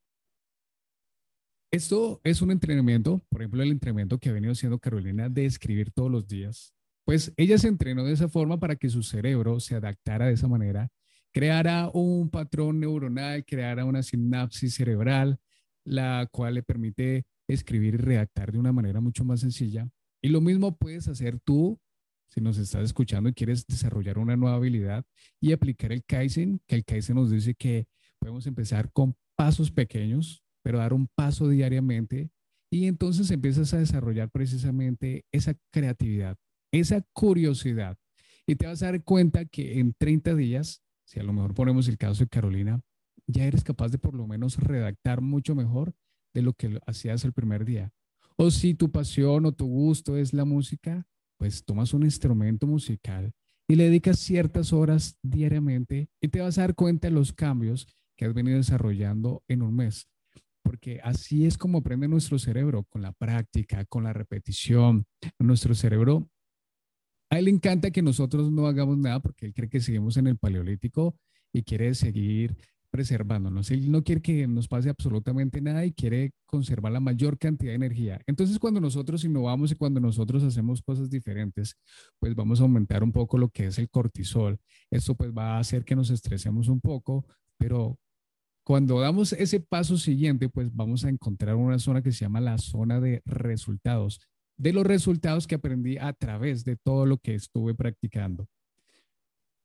[1.70, 5.90] esto es un entrenamiento, por ejemplo, el entrenamiento que ha venido haciendo Carolina de escribir
[5.90, 6.72] todos los días.
[7.04, 10.48] Pues ella se entrenó de esa forma para que su cerebro se adaptara de esa
[10.48, 10.88] manera,
[11.32, 15.38] creara un patrón neuronal, creara una sinapsis cerebral,
[15.84, 19.88] la cual le permite escribir y redactar de una manera mucho más sencilla.
[20.20, 21.78] Y lo mismo puedes hacer tú
[22.28, 25.04] si nos estás escuchando y quieres desarrollar una nueva habilidad
[25.40, 27.86] y aplicar el Kaizen, que el Kaizen nos dice que
[28.18, 32.30] podemos empezar con pasos pequeños, pero dar un paso diariamente.
[32.70, 36.36] Y entonces empiezas a desarrollar precisamente esa creatividad,
[36.70, 37.96] esa curiosidad.
[38.46, 41.88] Y te vas a dar cuenta que en 30 días, si a lo mejor ponemos
[41.88, 42.82] el caso de Carolina,
[43.26, 45.94] ya eres capaz de por lo menos redactar mucho mejor
[46.34, 47.90] de lo que hacías el primer día.
[48.36, 51.06] O si tu pasión o tu gusto es la música,
[51.38, 53.32] pues tomas un instrumento musical
[53.66, 57.88] y le dedicas ciertas horas diariamente y te vas a dar cuenta de los cambios
[58.18, 60.10] que has venido desarrollando en un mes
[60.68, 65.06] porque así es como aprende nuestro cerebro, con la práctica, con la repetición.
[65.38, 66.28] Nuestro cerebro,
[67.30, 70.26] a él le encanta que nosotros no hagamos nada porque él cree que seguimos en
[70.26, 71.16] el paleolítico
[71.54, 72.54] y quiere seguir
[72.90, 73.70] preservándonos.
[73.70, 77.76] Él no quiere que nos pase absolutamente nada y quiere conservar la mayor cantidad de
[77.76, 78.20] energía.
[78.26, 81.78] Entonces, cuando nosotros innovamos y cuando nosotros hacemos cosas diferentes,
[82.18, 84.60] pues vamos a aumentar un poco lo que es el cortisol.
[84.90, 87.24] Esto pues va a hacer que nos estresemos un poco,
[87.56, 87.98] pero
[88.68, 92.58] cuando damos ese paso siguiente, pues vamos a encontrar una zona que se llama la
[92.58, 94.20] zona de resultados,
[94.58, 98.46] de los resultados que aprendí a través de todo lo que estuve practicando.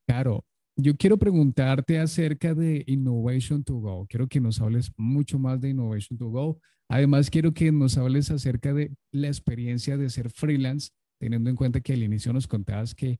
[0.08, 4.06] Claro, yo quiero preguntarte acerca de Innovation to Go.
[4.08, 6.58] Quiero que nos hables mucho más de Innovation to Go.
[6.88, 11.82] Además, quiero que nos hables acerca de la experiencia de ser freelance, teniendo en cuenta
[11.82, 13.18] que al inicio nos contabas que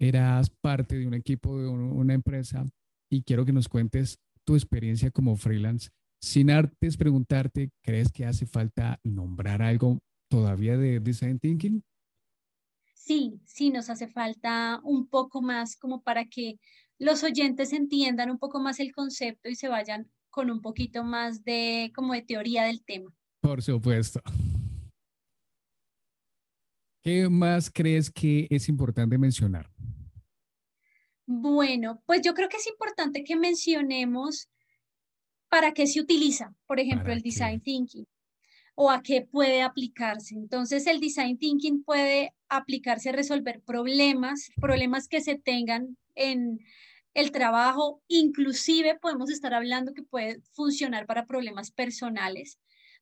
[0.00, 2.64] eras parte de un equipo de una empresa
[3.10, 8.46] y quiero que nos cuentes tu experiencia como freelance, sin antes preguntarte, ¿crees que hace
[8.46, 11.82] falta nombrar algo todavía de design thinking?
[12.94, 16.60] Sí, sí, nos hace falta un poco más como para que
[16.98, 21.42] los oyentes entiendan un poco más el concepto y se vayan con un poquito más
[21.44, 23.12] de como de teoría del tema.
[23.40, 24.20] Por supuesto.
[27.02, 29.68] ¿Qué más crees que es importante mencionar?
[31.34, 34.48] Bueno, pues yo creo que es importante que mencionemos
[35.48, 38.06] para qué se utiliza, por ejemplo, el design thinking.
[38.74, 40.34] o a qué puede aplicarse.
[40.34, 46.60] Entonces, el design thinking puede aplicarse a resolver problemas, problemas que se tengan en
[47.14, 52.58] el trabajo, inclusive podemos estar hablando que puede funcionar para problemas personales,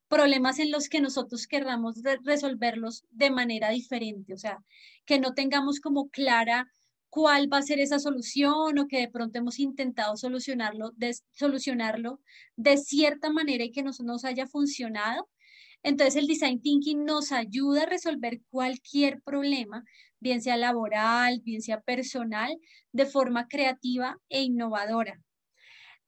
[0.09, 4.59] problemas en los que nosotros querramos resolverlos de manera diferente, o sea,
[5.07, 6.69] que no tengamos como clara
[7.11, 12.21] cuál va a ser esa solución o que de pronto hemos intentado solucionarlo de, solucionarlo
[12.57, 15.29] de cierta manera y que no nos haya funcionado.
[15.83, 19.85] Entonces el design thinking nos ayuda a resolver cualquier problema,
[20.21, 22.59] bien sea laboral, bien sea personal,
[22.93, 25.21] de forma creativa e innovadora.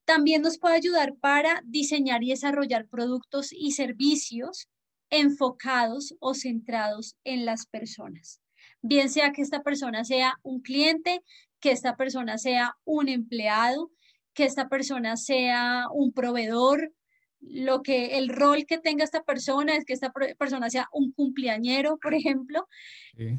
[0.05, 4.69] También nos puede ayudar para diseñar y desarrollar productos y servicios
[5.11, 8.42] enfocados o centrados en las personas.
[8.83, 11.23] Bien sea que esta persona sea un cliente,
[11.61, 13.91] que esta persona sea un empleado,
[14.35, 16.93] que esta persona sea un proveedor,
[17.41, 21.99] lo que el rol que tenga esta persona es que esta persona sea un cumpleañero,
[21.99, 22.69] por ejemplo,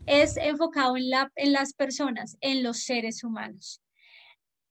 [0.05, 3.82] es enfocado en, la, en las personas, en los seres humanos.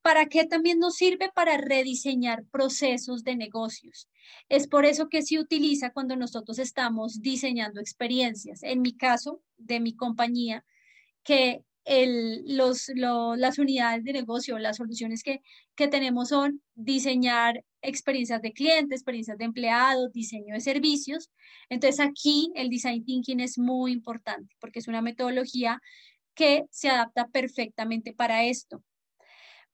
[0.02, 1.30] ¿Para qué también nos sirve?
[1.32, 4.08] Para rediseñar procesos de negocios.
[4.48, 8.62] Es por eso que se utiliza cuando nosotros estamos diseñando experiencias.
[8.62, 10.64] En mi caso, de mi compañía,
[11.22, 15.40] que los, las unidades de negocio, las soluciones que,
[15.74, 21.30] tenemos son diseñar experiencias de clientes, experiencias de empleados, diseño de servicios.
[21.68, 25.80] Entonces aquí el design thinking es muy importante porque es una metodología
[26.34, 28.82] que se adapta perfectamente para esto.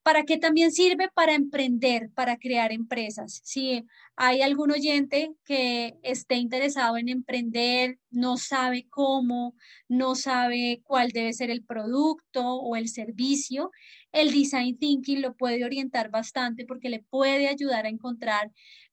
[0.09, 1.11] ¿Para qué también sirve?
[1.13, 3.43] Para emprender, para crear empresas.
[3.45, 3.85] Si
[4.17, 9.55] hay algún oyente que esté interesado en emprender, no sabe cómo,
[9.87, 13.71] no sabe cuál debe ser el producto o el servicio,
[14.11, 18.51] el design thinking lo puede orientar bastante porque le puede ayudar a encontrar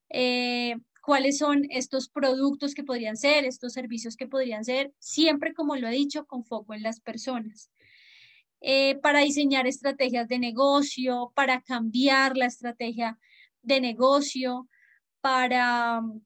[0.10, 5.78] eh, cuáles son estos productos que podrían ser, estos servicios que podrían ser, siempre como
[5.78, 7.70] lo he dicho, con foco en las personas.
[8.62, 13.20] Eh, para diseñar estrategias de negocio, para cambiar la estrategia
[13.62, 14.68] de negocio,
[15.22, 16.22] para mm,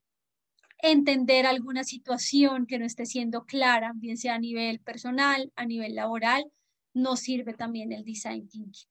[0.82, 5.96] entender alguna situación que no esté siendo clara, bien sea a nivel personal, a nivel
[5.96, 6.46] laboral,
[6.94, 8.88] nos sirve también el design thinking.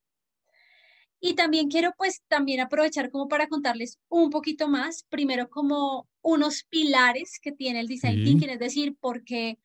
[1.20, 6.64] Y también quiero pues también aprovechar como para contarles un poquito más, primero como unos
[6.64, 9.58] pilares que tiene el design thinking, es decir, por qué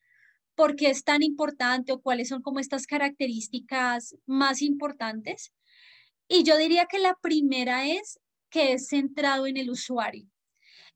[0.54, 5.52] por qué es tan importante o cuáles son como estas características más importantes.
[6.28, 10.28] Y yo diría que la primera es que es centrado en el usuario.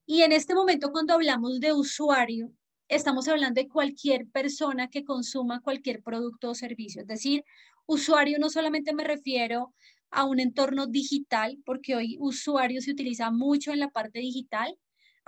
[0.06, 2.52] Y en este momento cuando hablamos de usuario,
[2.88, 7.02] estamos hablando de cualquier persona que consuma cualquier producto o servicio.
[7.02, 7.44] Es decir,
[7.86, 9.74] usuario no solamente me refiero
[10.10, 14.74] a un entorno digital, porque hoy usuario se utiliza mucho en la parte digital,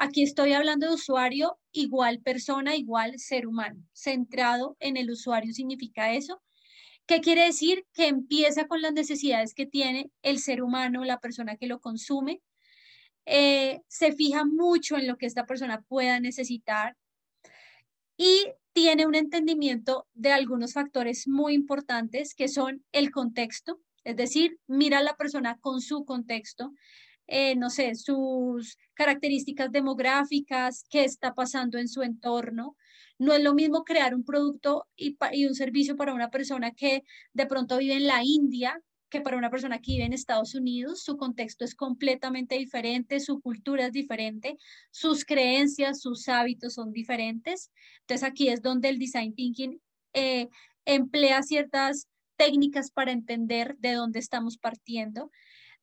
[0.02, 3.84] Aquí estoy hablando de usuario igual persona, igual ser humano.
[3.92, 6.40] Centrado en el usuario significa eso.
[7.04, 7.84] ¿Qué quiere decir?
[7.92, 12.40] Que empieza con las necesidades que tiene el ser humano, la persona que lo consume.
[13.26, 16.96] Eh, se fija mucho en lo que esta persona pueda necesitar
[18.16, 24.58] y tiene un entendimiento de algunos factores muy importantes que son el contexto, es decir,
[24.66, 26.72] mira a la persona con su contexto,
[27.30, 32.76] eh, no sé, sus características demográficas, qué está pasando en su entorno.
[33.18, 35.16] No es lo mismo crear un producto y,
[35.46, 39.50] un servicio para una persona que de pronto vive en la India que para una
[39.50, 44.56] persona que vive en Estados Unidos, su contexto es completamente diferente, su cultura es diferente,
[44.92, 47.72] sus creencias, sus hábitos son diferentes.
[48.02, 49.80] Entonces aquí es donde el design thinking
[50.14, 50.48] eh,
[50.84, 55.30] emplea ciertas técnicas para entender de dónde estamos partiendo.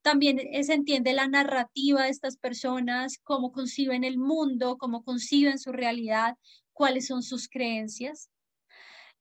[0.08, 5.60] También eh, se entiende la narrativa de estas personas, cómo conciben el mundo, cómo conciben
[5.60, 6.36] su realidad,
[6.72, 8.30] cuáles son sus creencias,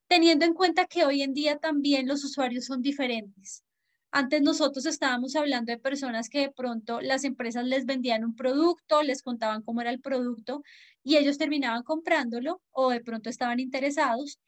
[0.07, 3.65] teniendo en cuenta que hoy en día también los usuarios son diferentes.
[4.13, 9.03] Antes nosotros estábamos hablando de personas que de pronto las empresas les vendían un producto,
[9.03, 10.63] les contaban cómo era el producto
[11.03, 14.39] y ellos terminaban comprándolo o de pronto estaban interesados.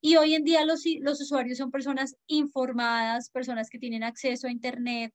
[0.00, 4.50] Y hoy en día los, los usuarios son personas informadas, personas que tienen acceso a
[4.50, 5.12] Internet,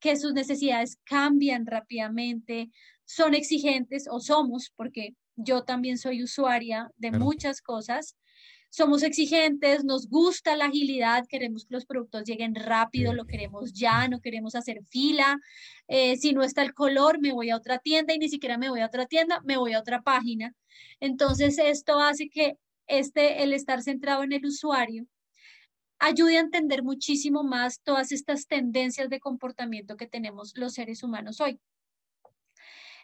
[0.00, 2.70] que sus necesidades cambian rápidamente,
[3.04, 8.16] son exigentes o somos, porque yo también soy usuaria de muchas cosas.
[8.68, 14.08] Somos exigentes, nos gusta la agilidad, queremos que los productos lleguen rápido, lo queremos ya,
[14.08, 15.38] no queremos hacer fila.
[15.88, 18.68] Eh, si no está el color, me voy a otra tienda y ni siquiera me
[18.68, 20.54] voy a otra tienda, me voy a otra página.
[21.00, 25.06] Entonces, esto hace que este, el estar centrado en el usuario
[25.98, 31.40] ayude a entender muchísimo más todas estas tendencias de comportamiento que tenemos los seres humanos
[31.40, 31.58] hoy.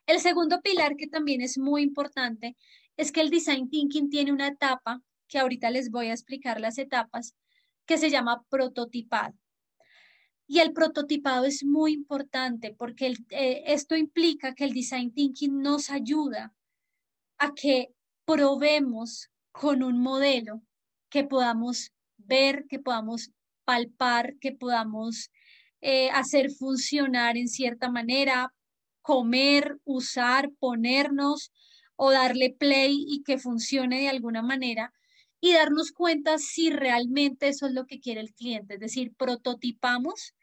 [0.06, 2.56] El segundo pilar que también es muy importante
[2.96, 6.78] es que el design thinking tiene una etapa, que ahorita les voy a explicar las
[6.78, 7.34] etapas,
[7.86, 9.34] que se llama prototipado.
[10.46, 15.88] Y el prototipado es muy importante porque eh, esto implica que el design thinking nos
[15.88, 16.52] ayuda
[17.38, 20.62] a que probemos con un modelo
[21.08, 21.92] que podamos
[22.26, 23.30] ver, que podamos
[23.64, 25.30] palpar, que podamos
[25.80, 28.52] eh, hacer funcionar en cierta manera,
[29.02, 31.52] comer, usar, ponernos
[31.96, 34.92] o darle play y que funcione de alguna manera
[35.40, 38.74] y darnos cuenta si realmente eso es lo que quiere el cliente.
[38.74, 40.34] Es decir, prototipamos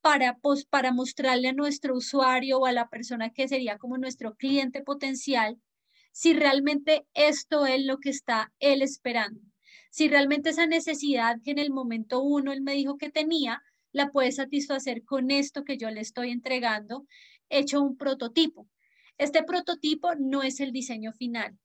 [0.00, 4.34] para, pues, para mostrarle a nuestro usuario o a la persona que sería como nuestro
[4.34, 5.60] cliente potencial
[6.10, 9.40] si realmente esto es lo que está él esperando.
[9.92, 13.62] Si realmente esa necesidad que en el momento uno él me dijo que tenía,
[13.92, 17.06] la puede satisfacer con esto que yo le estoy entregando,
[17.50, 18.66] hecho un prototipo.
[19.18, 21.58] Este prototipo no es el diseño final,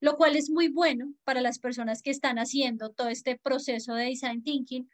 [0.00, 4.06] lo cual es muy bueno para las personas que están haciendo todo este proceso de
[4.06, 4.90] design thinking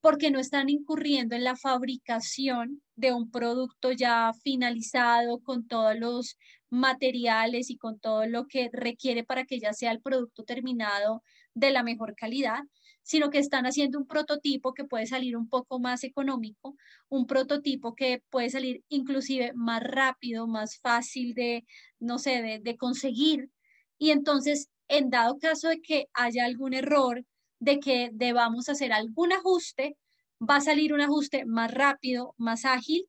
[0.00, 6.38] porque no están incurriendo en la fabricación de un producto ya finalizado con todos los
[6.70, 11.24] materiales y con todo lo que requiere para que ya sea el producto terminado
[11.54, 12.60] de la mejor calidad,
[13.02, 16.76] sino que están haciendo un prototipo que puede salir un poco más económico,
[17.08, 21.64] un prototipo que puede salir inclusive más rápido, más fácil de,
[21.98, 23.50] no sé, de, de conseguir.
[23.98, 27.24] Y entonces, en dado caso de que haya algún error,
[27.60, 29.96] de que debamos hacer algún ajuste,
[30.40, 33.08] va a salir un ajuste más rápido, más ágil,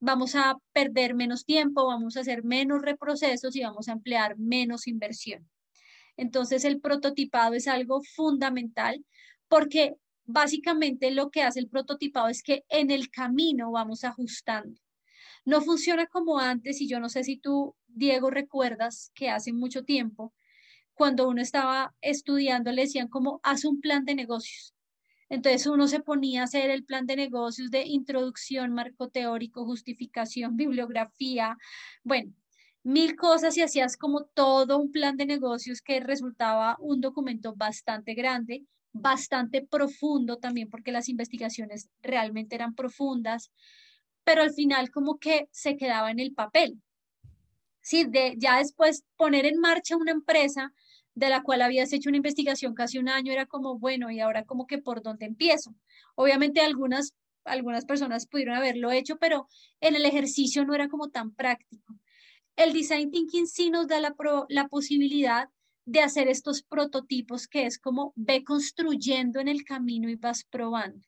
[0.00, 4.86] vamos a perder menos tiempo, vamos a hacer menos reprocesos y vamos a emplear menos
[4.86, 5.48] inversión.
[6.20, 9.02] Entonces el prototipado es algo fundamental
[9.48, 9.96] porque
[10.26, 14.78] básicamente lo que hace el prototipado es que en el camino vamos ajustando.
[15.46, 19.82] No funciona como antes y yo no sé si tú, Diego, recuerdas que hace mucho
[19.82, 20.34] tiempo,
[20.92, 24.74] cuando uno estaba estudiando, le decían como, haz un plan de negocios.
[25.30, 30.54] Entonces uno se ponía a hacer el plan de negocios de introducción, marco teórico, justificación,
[30.54, 31.56] bibliografía,
[32.04, 32.34] bueno,
[32.82, 38.14] mil cosas y hacías como todo un plan de negocios que resultaba un documento bastante
[38.14, 43.50] grande, bastante profundo también porque las investigaciones realmente eran profundas,
[44.24, 46.80] pero al final como que se quedaba en el papel.
[47.82, 50.72] Sí, de ya después poner en marcha una empresa
[51.14, 54.44] de la cual habías hecho una investigación casi un año, era como, bueno, y ahora
[54.44, 55.74] como que por dónde empiezo.
[56.14, 57.14] Obviamente algunas,
[57.44, 59.48] algunas personas pudieron haberlo hecho, pero
[59.80, 61.94] en el ejercicio no era como tan práctico.
[62.56, 65.48] El design thinking sí nos da la, posibilidad
[65.86, 71.06] de hacer estos prototipos que es como ve construyendo en el camino y vas probando,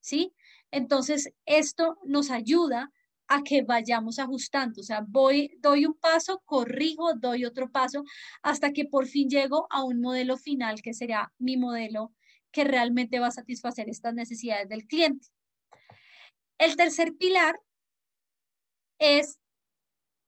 [0.00, 0.34] ¿sí?
[0.70, 2.92] Entonces, esto nos ayuda
[3.28, 4.80] a que vayamos ajustando.
[4.80, 8.04] O sea, voy, doy un paso, corrijo, doy otro paso,
[8.42, 12.12] hasta que por fin llego a un modelo final que será mi modelo
[12.52, 15.28] que realmente va a satisfacer estas necesidades del cliente.
[16.58, 17.58] El tercer pilar
[18.98, 19.38] es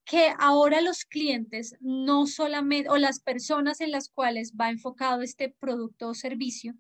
[0.05, 5.49] que ahora los clientes, no solamente, o las personas en las cuales va enfocado este
[5.49, 6.75] producto o servicio,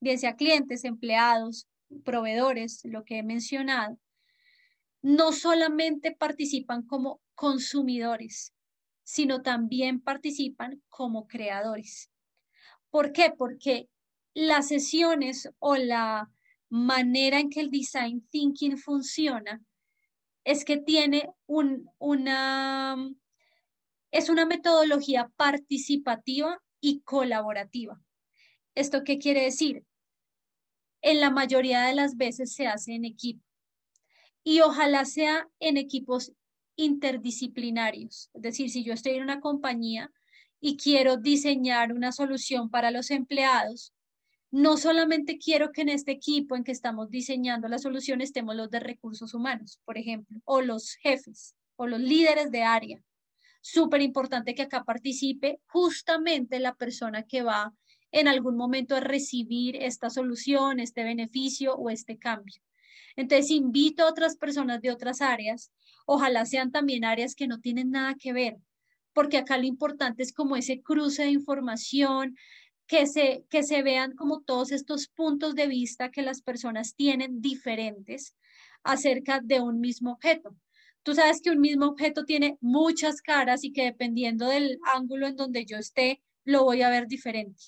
[0.00, 1.68] bien sea clientes, empleados,
[2.04, 3.98] proveedores, lo que he mencionado,
[5.02, 8.52] no solamente participan como consumidores,
[9.04, 12.10] sino también participan como creadores.
[12.90, 13.32] ¿Por qué?
[13.36, 13.88] Porque
[14.34, 16.30] las sesiones o la
[16.68, 19.62] manera en que el design thinking funciona
[20.46, 22.96] es que tiene una,
[24.12, 28.00] es una metodología participativa y colaborativa.
[28.76, 29.84] ¿Esto qué quiere decir?
[31.02, 33.44] En la mayoría de las veces se hace en equipo
[34.44, 36.32] y ojalá sea en equipos
[36.76, 38.30] interdisciplinarios.
[38.32, 40.12] Es decir, si yo estoy en una compañía
[40.60, 43.92] y quiero diseñar una solución para los empleados,
[44.50, 48.70] no solamente quiero que en este equipo en que estamos diseñando la solución estemos los
[48.70, 53.02] de recursos humanos, por ejemplo, o los jefes o los líderes de área.
[53.60, 57.74] Súper importante que acá participe justamente la persona que va
[58.12, 62.62] en algún momento a recibir esta solución, este beneficio o este cambio.
[63.16, 65.72] Entonces, invito a otras personas de otras áreas,
[66.06, 68.56] ojalá sean también áreas que no tienen nada que ver,
[69.12, 72.36] porque acá lo importante es como ese cruce de información,
[72.86, 77.40] que se, que se vean como todos estos puntos de vista que las personas tienen
[77.40, 78.36] diferentes
[78.82, 80.56] acerca de un mismo objeto.
[81.02, 85.36] Tú sabes que un mismo objeto tiene muchas caras y que dependiendo del ángulo en
[85.36, 87.64] donde yo esté, lo voy a ver diferente.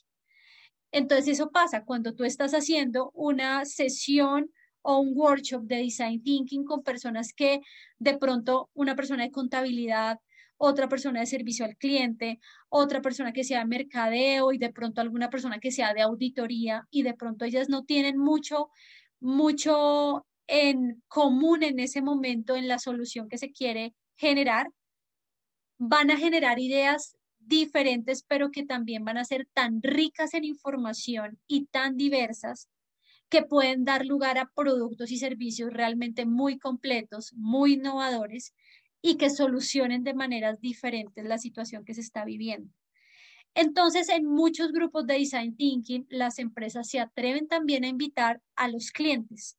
[0.91, 4.51] Entonces eso pasa cuando tú estás haciendo una sesión
[4.83, 7.61] o un workshop de design thinking con personas que
[7.99, 10.19] de pronto una persona de contabilidad
[10.59, 15.01] otra persona de servicio al cliente, otra persona que sea de mercadeo y de pronto
[15.01, 18.69] alguna persona que sea de auditoría y de pronto ellas no tienen mucho,
[19.21, 24.69] mucho en común en ese momento en la solución que se quiere generar,
[25.79, 31.39] van a generar ideas diferentes, pero que también van a ser tan ricas en información
[31.47, 32.69] y tan diversas
[33.29, 38.55] que pueden dar lugar a productos y servicios realmente muy completos, muy innovadores
[39.03, 42.73] y que solucionen de maneras diferentes la situación que se está viviendo.
[43.55, 48.69] Entonces, en muchos grupos de design thinking, las empresas se atreven también a invitar a
[48.69, 49.59] los clientes.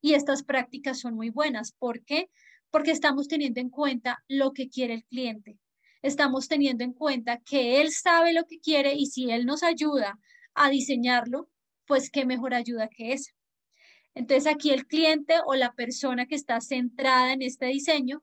[0.00, 1.72] Y estas prácticas son muy buenas.
[1.72, 2.28] ¿Por qué?
[2.70, 5.58] Porque estamos teniendo en cuenta lo que quiere el cliente.
[6.02, 10.18] Estamos teniendo en cuenta que él sabe lo que quiere y si él nos ayuda
[10.54, 11.48] a diseñarlo,
[11.86, 13.32] pues qué mejor ayuda que esa.
[14.14, 18.22] Entonces aquí el cliente o la persona que está centrada en este diseño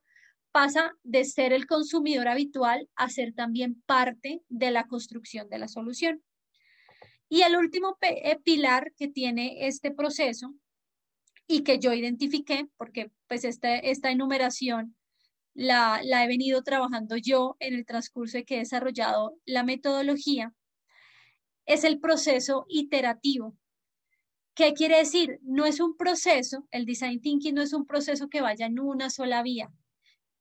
[0.52, 5.68] pasa de ser el consumidor habitual a ser también parte de la construcción de la
[5.68, 6.24] solución.
[7.30, 10.54] Y el último eh, pilar que tiene este proceso
[11.48, 14.96] y que yo identifiqué, porque pues esta, esta enumeración
[15.54, 20.54] la, la he venido trabajando yo en el transcurso de que he desarrollado la metodología,
[21.66, 23.56] es el proceso iterativo.
[24.54, 25.40] ¿Qué quiere decir?
[25.42, 29.10] No es un proceso, el design thinking no es un proceso que vaya en una
[29.10, 29.72] sola vía.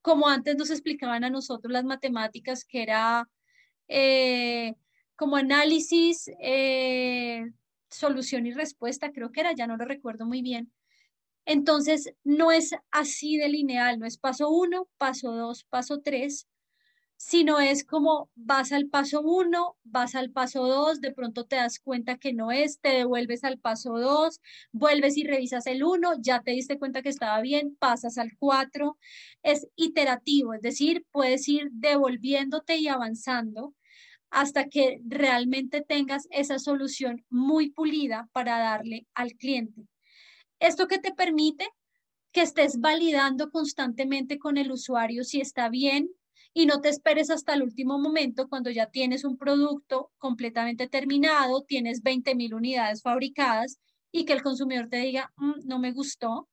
[0.01, 3.29] Como antes nos explicaban a nosotros las matemáticas, que era
[3.87, 4.75] eh,
[5.15, 7.51] como análisis, eh,
[7.89, 10.71] solución y respuesta, creo que era, ya no lo recuerdo muy bien.
[11.45, 16.47] Entonces, no es así de lineal, no es paso uno, paso dos, paso tres,
[17.23, 21.77] sino es como vas al paso uno, vas al paso dos, de pronto te das
[21.77, 24.41] cuenta que no es, te devuelves al paso dos,
[24.71, 28.97] vuelves y revisas el uno, ya te diste cuenta que estaba bien, pasas al cuatro.
[29.43, 33.75] Es iterativo, es decir, puedes ir devolviéndote y avanzando
[34.31, 39.87] hasta que realmente tengas esa solución muy pulida para darle al cliente.
[40.59, 41.69] Esto que te permite
[42.31, 46.09] que estés validando constantemente con el usuario si está bien,
[46.53, 51.63] y no te esperes hasta el último momento cuando ya tienes un producto completamente terminado,
[51.63, 53.79] tienes 20 mil unidades fabricadas
[54.11, 56.49] y que el consumidor te diga, mm, no me gustó.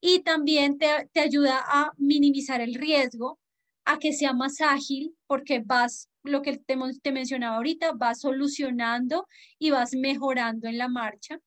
[0.00, 3.38] Y también te, te ayuda a minimizar el riesgo,
[3.84, 9.28] a que sea más ágil, porque vas, lo que te, te mencionaba ahorita, vas solucionando
[9.58, 11.40] y vas mejorando en la marcha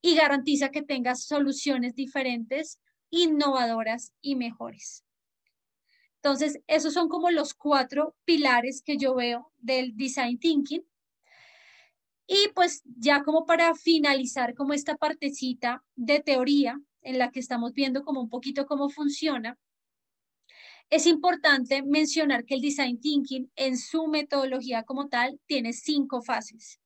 [0.00, 2.78] y garantiza que tengas soluciones diferentes,
[3.10, 5.04] innovadoras y mejores.
[6.22, 10.84] Entonces, esos son como los cuatro pilares que yo veo del design thinking.
[12.26, 17.72] Y pues ya como para finalizar como esta partecita de teoría en la que estamos
[17.72, 19.58] viendo como un poquito cómo funciona,
[20.90, 26.80] es importante mencionar que el design thinking en su metodología como tal tiene cinco fases.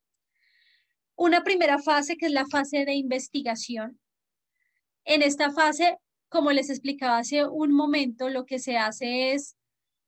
[1.14, 4.00] Una primera fase que es la fase de investigación.
[5.04, 5.98] En esta fase
[6.32, 9.56] como les explicaba hace un momento, lo que se hace es,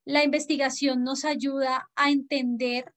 [0.06, 2.94] la investigación nos ayuda a entender,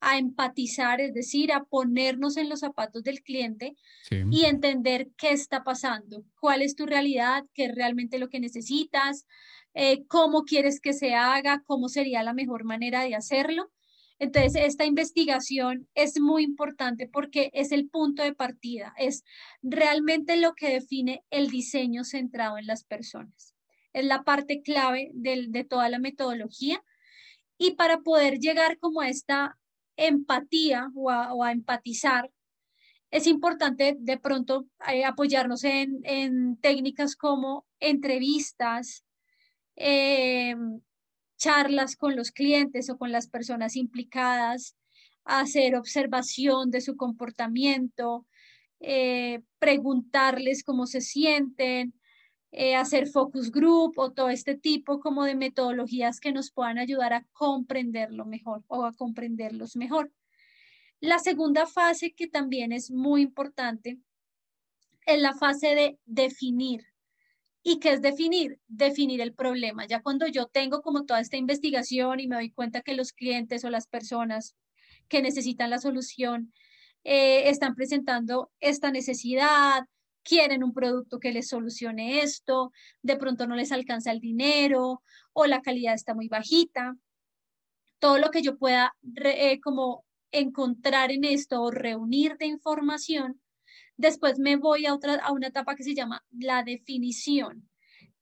[0.00, 3.76] a empatizar, es decir, a ponernos en los zapatos del cliente
[4.10, 9.26] y entender qué está pasando, cuál es tu realidad, qué es realmente lo que necesitas,
[9.72, 13.70] eh, cómo quieres que se haga, cómo sería la mejor manera de hacerlo.
[14.18, 19.24] Entonces, esta investigación es muy importante porque es el punto de partida, es
[19.62, 23.54] realmente lo que define el diseño centrado en las personas.
[23.92, 26.82] Es la parte clave de, toda la metodología.
[27.58, 29.58] Y para poder llegar como a esta
[29.96, 32.30] empatía o a, empatizar,
[33.10, 39.04] es importante de pronto eh, apoyarnos en, técnicas como entrevistas,
[39.76, 40.54] eh,
[41.36, 44.76] charlas con los clientes o con las personas implicadas,
[45.24, 48.26] hacer observación de su comportamiento,
[48.80, 51.94] eh, preguntarles cómo se sienten,
[52.52, 57.12] eh, hacer focus group o todo este tipo como de metodologías que nos puedan ayudar
[57.12, 60.12] a comprenderlo mejor o a comprenderlos mejor.
[61.00, 63.98] La segunda fase que también es muy importante
[65.06, 66.84] es la fase de definir
[67.68, 68.60] ¿Y qué es definir?
[68.68, 69.86] Definir el problema.
[69.88, 73.64] Ya cuando yo tengo como toda esta investigación y me doy cuenta que los clientes
[73.64, 74.54] o las personas
[75.08, 76.52] que necesitan la solución
[77.02, 79.84] eh, están presentando esta necesidad,
[80.22, 82.70] quieren un producto que les solucione esto,
[83.02, 85.02] de pronto no les alcanza el dinero
[85.32, 86.94] o la calidad está muy bajita.
[87.98, 88.94] Todo lo que yo pueda
[89.24, 93.40] eh, como encontrar en esto o reunir de información
[93.96, 97.68] Después me voy a, otra, a una etapa que se llama la definición,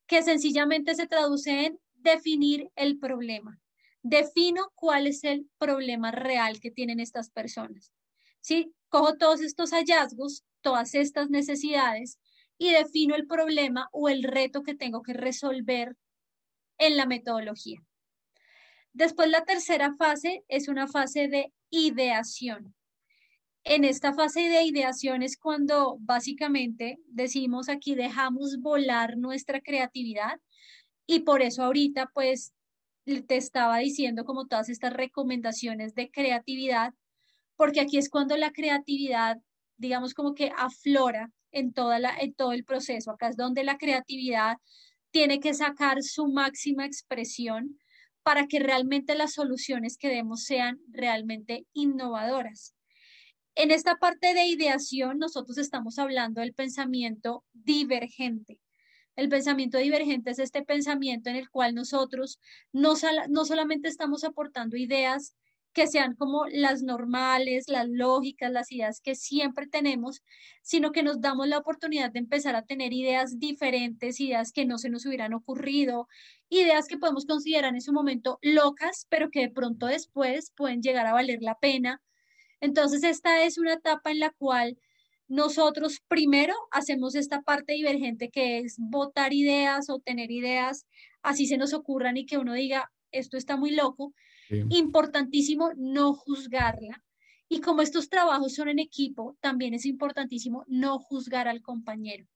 [0.06, 3.60] que sencillamente se traduce en definir el problema.
[4.02, 7.92] Defino cuál es el problema real que tienen estas personas.
[8.40, 8.72] ¿Sí?
[8.88, 12.18] Cojo todos estos hallazgos, todas estas necesidades
[12.58, 15.96] y defino el problema o el reto que tengo que resolver
[16.78, 17.82] en la metodología.
[18.92, 22.74] Después la tercera fase es una fase de ideación.
[23.66, 30.38] En esta fase de ideación es cuando básicamente decimos aquí dejamos volar nuestra creatividad
[31.06, 32.52] y por eso ahorita pues
[33.04, 36.92] te estaba diciendo como todas estas recomendaciones de creatividad,
[37.56, 39.38] porque aquí es cuando la creatividad,
[39.78, 43.12] digamos como que aflora en, toda en todo el proceso.
[43.12, 44.58] Acá es donde la creatividad
[45.10, 47.78] tiene que sacar su máxima expresión
[48.22, 52.73] para que realmente las soluciones que demos sean realmente innovadoras.
[53.56, 58.60] En esta parte de ideación, nosotros estamos hablando del pensamiento divergente.
[59.16, 62.40] El pensamiento divergente es este pensamiento en el cual nosotros
[62.72, 65.36] no, solamente estamos aportando ideas
[65.72, 70.22] que sean como las normales, las lógicas, las ideas que siempre tenemos,
[70.62, 74.78] sino que nos damos la oportunidad de empezar a tener ideas diferentes, ideas que no
[74.78, 76.08] se nos hubieran ocurrido,
[76.48, 81.06] ideas que podemos considerar en su momento locas, pero que de pronto después pueden llegar
[81.06, 82.00] a valer la pena.
[82.60, 84.78] Entonces, esta es una etapa en la cual
[85.28, 90.86] nosotros primero hacemos esta parte divergente que es votar ideas o tener ideas,
[91.22, 94.12] así se nos ocurran y que uno diga, esto está muy loco.
[94.68, 97.02] Importantísimo no juzgarla.
[97.48, 102.26] Y como estos trabajos son en equipo, también es importantísimo no juzgar al compañero.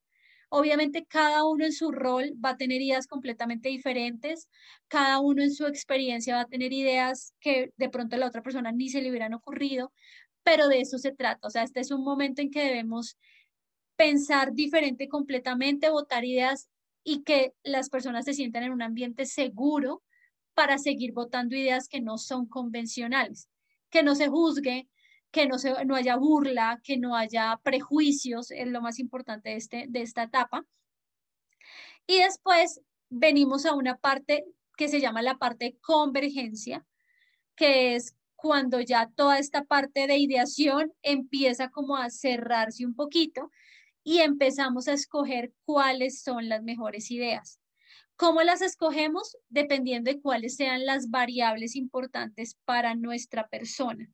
[0.50, 4.48] Obviamente cada uno en su rol va a tener ideas completamente diferentes,
[4.88, 8.42] cada uno en su experiencia va a tener ideas que de pronto a la otra
[8.42, 9.92] persona ni se le hubieran ocurrido,
[10.42, 11.46] pero de eso se trata.
[11.48, 13.18] O sea, este es un momento en que debemos
[13.96, 16.70] pensar diferente completamente, votar ideas
[17.04, 20.02] y que las personas se sientan en un ambiente seguro
[20.54, 23.48] para seguir votando ideas que no son convencionales,
[23.90, 24.88] que no se juzgue,
[25.30, 29.56] que no, se, no haya burla, que no haya prejuicios, es lo más importante de,
[29.56, 30.64] este, de esta etapa.
[32.06, 34.44] Y después venimos a una parte
[34.76, 36.86] que se llama la parte convergencia,
[37.54, 43.50] que es cuando ya toda esta parte de ideación empieza como a cerrarse un poquito
[44.04, 47.60] y empezamos a escoger cuáles son las mejores ideas.
[48.16, 49.36] ¿Cómo las escogemos?
[49.48, 54.08] Dependiendo de cuáles sean las variables importantes para nuestra persona.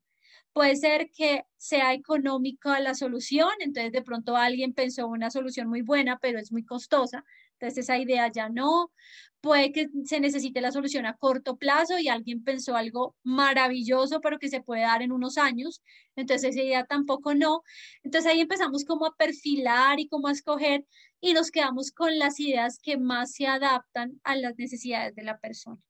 [0.54, 5.82] Puede ser que sea económica la solución, entonces de pronto alguien pensó una solución muy
[5.82, 7.24] buena, pero es muy costosa,
[7.54, 8.92] entonces esa idea ya no.
[9.40, 14.38] Puede que se necesite la solución a corto plazo y alguien pensó algo maravilloso, pero
[14.38, 15.82] que se puede dar en unos años,
[16.14, 17.62] entonces esa idea tampoco no.
[18.04, 20.86] Entonces ahí empezamos como a perfilar y como a escoger
[21.20, 25.38] y nos quedamos con las ideas que más se adaptan a las necesidades de la
[25.38, 25.82] persona.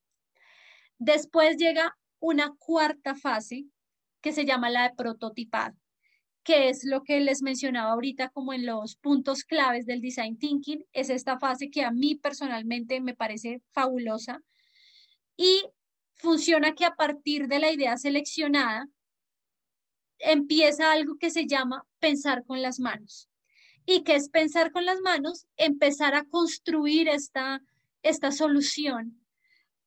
[0.98, 3.66] Después llega una cuarta fase
[4.24, 5.76] que se llama la de prototipado,
[6.42, 10.82] que es lo que les mencionaba ahorita como en los puntos claves del design thinking.
[10.94, 14.40] Es esta fase que a mí personalmente me parece fabulosa
[15.36, 15.66] y
[16.14, 18.88] funciona que a partir de la idea seleccionada
[20.18, 23.28] empieza algo que se llama pensar con las manos.
[23.84, 25.46] ¿Y que es pensar con las manos?
[25.58, 27.60] Empezar a construir esta,
[28.02, 29.22] esta solución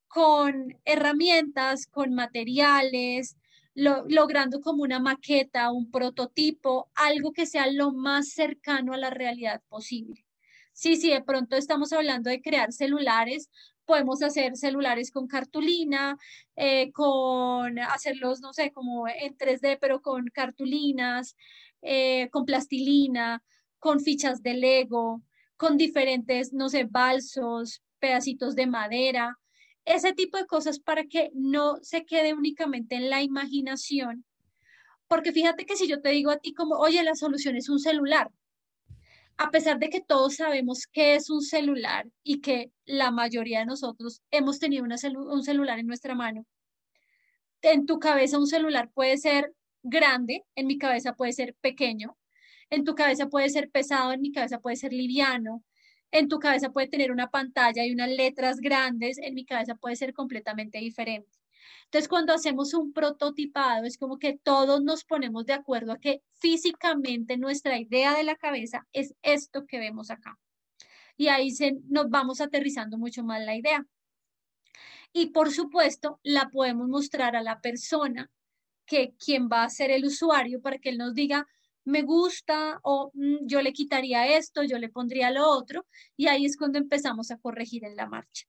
[0.06, 3.36] con herramientas, con materiales,
[3.78, 9.62] logrando como una maqueta, un prototipo, algo que sea lo más cercano a la realidad
[9.68, 10.24] posible.
[10.72, 13.50] Sí, sí, de pronto estamos hablando de crear celulares,
[13.84, 16.18] podemos hacer celulares con cartulina,
[16.56, 21.36] eh, con hacerlos, no sé, como en 3D, pero con cartulinas,
[21.82, 23.42] eh, con plastilina,
[23.78, 25.22] con fichas de Lego,
[25.56, 29.38] con diferentes, no sé, balsos, pedacitos de madera
[29.88, 34.24] ese tipo de cosas para que no se quede únicamente en la imaginación.
[35.08, 37.78] Porque fíjate que si yo te digo a ti como, oye, la solución es un
[37.78, 38.30] celular,
[39.38, 43.66] a pesar de que todos sabemos qué es un celular y que la mayoría de
[43.66, 46.44] nosotros hemos tenido un celular en nuestra mano,
[47.62, 52.16] en tu cabeza un celular puede ser grande, en mi cabeza puede ser pequeño,
[52.68, 55.64] en tu cabeza puede ser pesado, en mi cabeza puede ser liviano,
[56.10, 59.96] en tu cabeza puede tener una pantalla y unas letras grandes, en mi cabeza puede
[59.96, 61.38] ser completamente diferente.
[61.84, 66.22] Entonces, cuando hacemos un prototipado, es como que todos nos ponemos de acuerdo a que
[66.34, 70.38] físicamente nuestra idea de la cabeza es esto que vemos acá.
[71.16, 73.86] Y ahí se, nos vamos aterrizando mucho más la idea.
[75.12, 78.30] Y por supuesto, la podemos mostrar a la persona
[78.86, 81.46] que quien va a ser el usuario para que él nos diga,
[81.88, 85.86] me gusta o mm, yo le quitaría esto, yo le pondría lo otro,
[86.16, 88.46] y ahí es cuando empezamos a corregir en la marcha.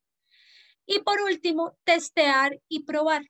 [0.85, 3.23] Y por último, testear y probar,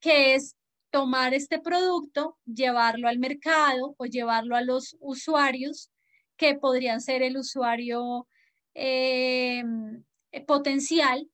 [0.00, 0.56] que es
[0.90, 5.90] tomar este producto, llevarlo al mercado o llevarlo a los usuarios,
[6.36, 8.26] que podrían ser el usuario
[8.74, 10.02] em,
[10.46, 11.28] potencial,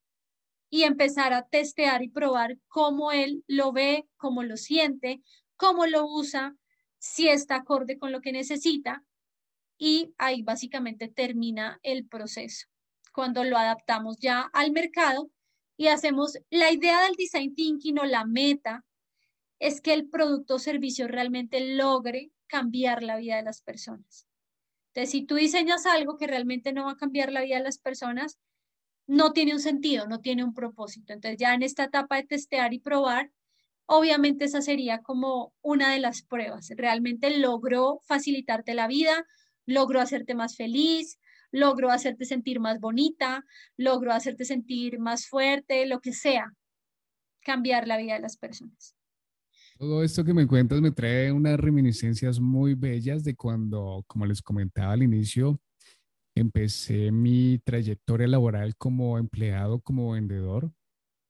[0.70, 5.20] y empezar a testear y probar cómo él lo ve, cómo lo siente,
[5.56, 6.54] cómo lo usa,
[7.00, 9.02] si está acorde con lo que necesita.
[9.76, 12.68] Y ahí básicamente termina el proceso.
[13.12, 15.30] Cuando lo adaptamos ya al mercado
[15.76, 18.84] y hacemos la idea del design thinking o la meta
[19.58, 24.26] es que el producto o servicio realmente logre cambiar la vida de las personas.
[24.88, 27.78] Entonces, si tú diseñas algo que realmente no va a cambiar la vida de las
[27.78, 28.38] personas,
[29.06, 31.12] no tiene un sentido, no tiene un propósito.
[31.12, 33.30] Entonces, ya en esta etapa de testear y probar,
[33.90, 36.70] obviamente esa sería como una de las pruebas.
[36.76, 39.26] Realmente logró facilitarte la vida,
[39.66, 41.18] logró hacerte más feliz,
[41.50, 43.44] logró hacerte sentir más bonita,
[43.76, 46.52] logró hacerte sentir más fuerte, lo que sea,
[47.42, 48.94] cambiar la vida de las personas.
[49.76, 54.40] Todo esto que me cuentas me trae unas reminiscencias muy bellas de cuando, como les
[54.40, 55.60] comentaba al inicio,
[56.36, 60.72] empecé mi trayectoria laboral como empleado, como vendedor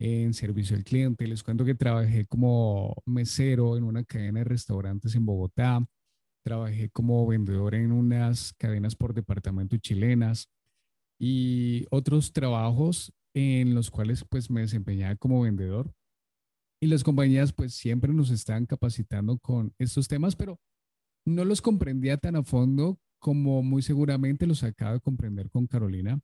[0.01, 1.29] en servicio al cliente.
[1.29, 5.87] Les cuento que trabajé como mesero en una cadena de restaurantes en Bogotá.
[6.45, 10.49] Trabajé como vendedor en unas cadenas por departamento chilenas
[11.21, 15.95] y otros trabajos en los cuales pues me desempeñaba como vendedor
[16.83, 20.59] y las compañías pues siempre nos están capacitando con estos temas, pero
[21.27, 26.21] no los comprendía tan a fondo como muy seguramente los acaba de comprender con Carolina.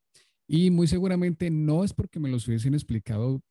[0.49, 3.43] Y muy seguramente no es porque me los hubiesen explicado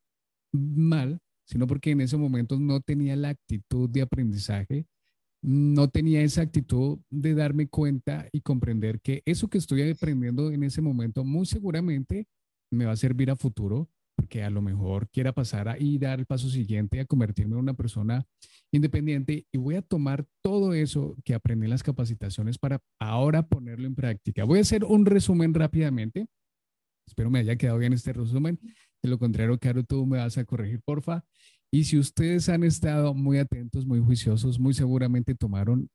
[0.56, 4.88] mal, sino porque en ese momento no tenía la actitud de aprendizaje,
[5.42, 10.64] no tenía esa actitud de darme cuenta y comprender que eso que estoy aprendiendo en
[10.64, 12.28] ese momento muy seguramente
[12.72, 16.20] me va a servir a futuro porque a lo mejor quiera pasar a y dar
[16.20, 18.26] el paso siguiente a convertirme en una persona
[18.72, 23.88] independiente y voy a tomar todo eso que aprendí en las capacitaciones para ahora ponerlo
[23.88, 24.46] en práctica.
[24.46, 26.28] Voy a hacer un resumen rápidamente.
[27.06, 28.60] Espero me haya quedado bien este resumen.
[29.08, 31.24] Lo contrario, Caro, tú me vas a corregir, porfa.
[31.72, 35.90] Y si ustedes han estado muy atentos, muy juiciosos, muy seguramente tomaron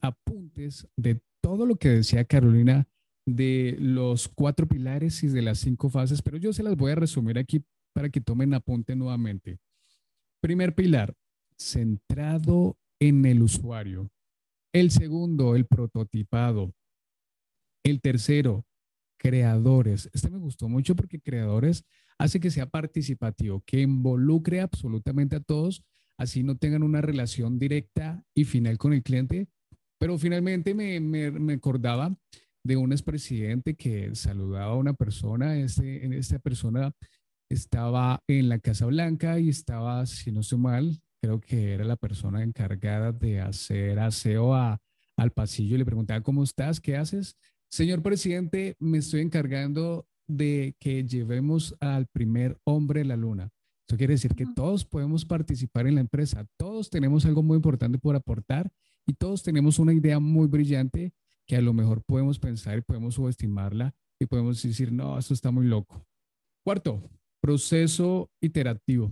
[0.00, 2.86] apuntes de todo lo que decía Carolina
[3.26, 6.96] de los cuatro pilares y de las cinco fases, pero yo se las voy a
[6.96, 9.58] resumir aquí para que tomen apunte nuevamente.
[10.40, 11.14] Primer pilar,
[11.56, 14.10] centrado en el usuario.
[14.72, 16.74] El segundo, el prototipado.
[17.84, 18.64] El tercero,
[19.18, 20.10] creadores.
[20.12, 21.84] Este me gustó mucho porque creadores
[22.18, 25.82] hace que sea participativo, que involucre absolutamente a todos,
[26.18, 29.48] así no tengan una relación directa y final con el cliente.
[29.98, 32.16] Pero finalmente me, me, me acordaba
[32.64, 35.58] de un expresidente que saludaba a una persona.
[35.58, 36.92] Este, esta persona
[37.48, 41.96] estaba en la Casa Blanca y estaba, si no estoy mal, creo que era la
[41.96, 44.80] persona encargada de hacer aseo a,
[45.16, 46.80] al pasillo y le preguntaba, ¿cómo estás?
[46.80, 47.36] ¿Qué haces?
[47.70, 53.50] Señor presidente, me estoy encargando de que llevemos al primer hombre a la luna.
[53.88, 57.98] Eso quiere decir que todos podemos participar en la empresa, todos tenemos algo muy importante
[57.98, 58.72] por aportar
[59.06, 61.12] y todos tenemos una idea muy brillante
[61.46, 65.50] que a lo mejor podemos pensar y podemos subestimarla y podemos decir, no, esto está
[65.50, 66.06] muy loco.
[66.64, 67.02] Cuarto,
[67.40, 69.10] proceso iterativo.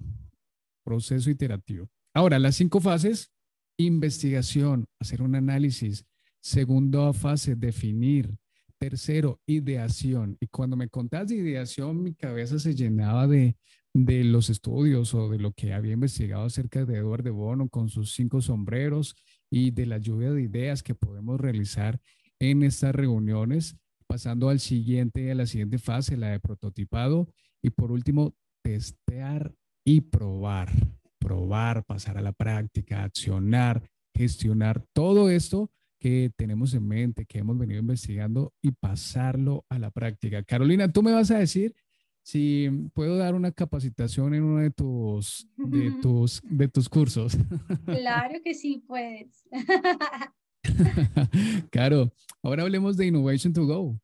[0.84, 1.88] Proceso iterativo.
[2.14, 3.32] Ahora, las cinco fases,
[3.76, 6.06] investigación, hacer un análisis.
[6.40, 8.38] Segunda fase, definir.
[8.80, 10.38] Tercero, ideación.
[10.40, 13.58] Y cuando me contas de ideación, mi cabeza se llenaba de,
[13.92, 17.90] de los estudios o de lo que había investigado acerca de Edward de Bono con
[17.90, 19.16] sus cinco sombreros
[19.50, 22.00] y de la lluvia de ideas que podemos realizar
[22.38, 23.76] en estas reuniones,
[24.06, 27.28] pasando al siguiente, a la siguiente fase, la de prototipado.
[27.62, 29.54] Y por último, testear
[29.84, 30.72] y probar.
[31.18, 35.70] Probar, pasar a la práctica, accionar, gestionar todo esto
[36.00, 40.42] que tenemos en mente, que hemos venido investigando y pasarlo a la práctica.
[40.42, 41.74] Carolina, tú me vas a decir
[42.22, 47.36] si puedo dar una capacitación en uno de tus, de tus, de tus cursos.
[47.84, 49.46] Claro que sí puedes.
[51.70, 54.00] claro, ahora hablemos de Innovation to Go.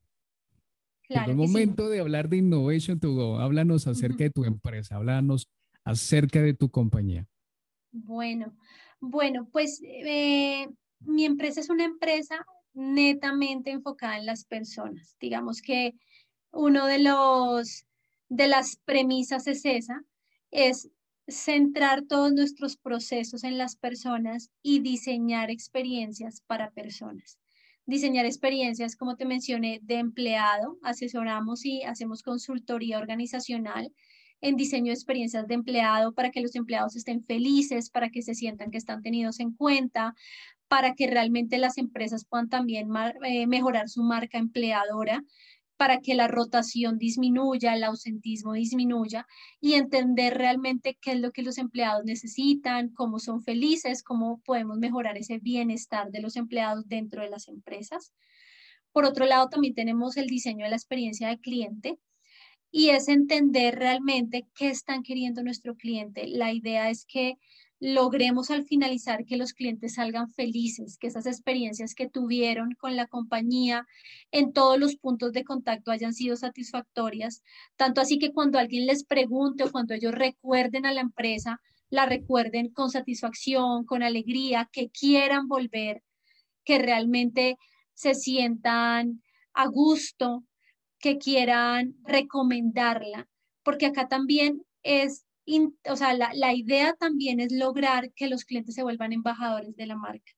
[1.09, 3.39] Claro es el momento de hablar de Innovation to Go.
[3.39, 5.49] Háblanos acerca de tu empresa, háblanos
[5.83, 7.27] acerca de tu compañía.
[7.91, 8.55] Bueno,
[9.01, 10.69] bueno, pues eh,
[11.01, 12.45] mi empresa es una empresa
[12.75, 15.17] netamente enfocada en las personas.
[15.21, 15.95] Digamos que
[16.53, 17.87] uno de los
[18.29, 20.03] de las premisas es esa,
[20.51, 20.91] es
[21.29, 27.39] centrar todos nuestros procesos en las personas y diseñar experiencias para personas.
[27.85, 33.93] Diseñar experiencias, como te mencioné, de empleado, asesoramos y hacemos consultoría organizacional
[34.41, 38.35] en diseño de experiencias de empleado para que los empleados estén felices, para que se
[38.35, 40.15] sientan que están tenidos en cuenta,
[40.69, 42.89] para que realmente las empresas puedan también
[43.25, 45.23] eh, mejorar su marca empleadora
[45.77, 49.27] para que la rotación disminuya, el ausentismo disminuya
[49.61, 54.79] y entender realmente qué es lo que los empleados necesitan, cómo son felices, cómo podemos
[54.79, 58.13] mejorar ese bienestar de los empleados dentro de las empresas.
[58.93, 61.99] Por otro lado, también tenemos el diseño de la experiencia de cliente
[62.77, 66.27] y es entender realmente qué están queriendo nuestro cliente.
[66.27, 67.39] La idea es que
[67.81, 73.07] logremos al finalizar que los clientes salgan felices, que esas experiencias que tuvieron con la
[73.07, 73.87] compañía
[74.31, 77.43] en todos los puntos de contacto hayan sido satisfactorias,
[77.77, 82.05] tanto así que cuando alguien les pregunte o cuando ellos recuerden a la empresa, la
[82.05, 86.03] recuerden con satisfacción, con alegría, que quieran volver,
[86.63, 87.57] que realmente
[87.95, 89.23] se sientan
[89.55, 90.45] a gusto,
[90.99, 93.29] que quieran recomendarla,
[93.63, 95.27] porque acá también es
[95.89, 99.97] o sea, la, idea también es lograr que los clientes se vuelvan embajadores de la
[99.97, 100.33] marca.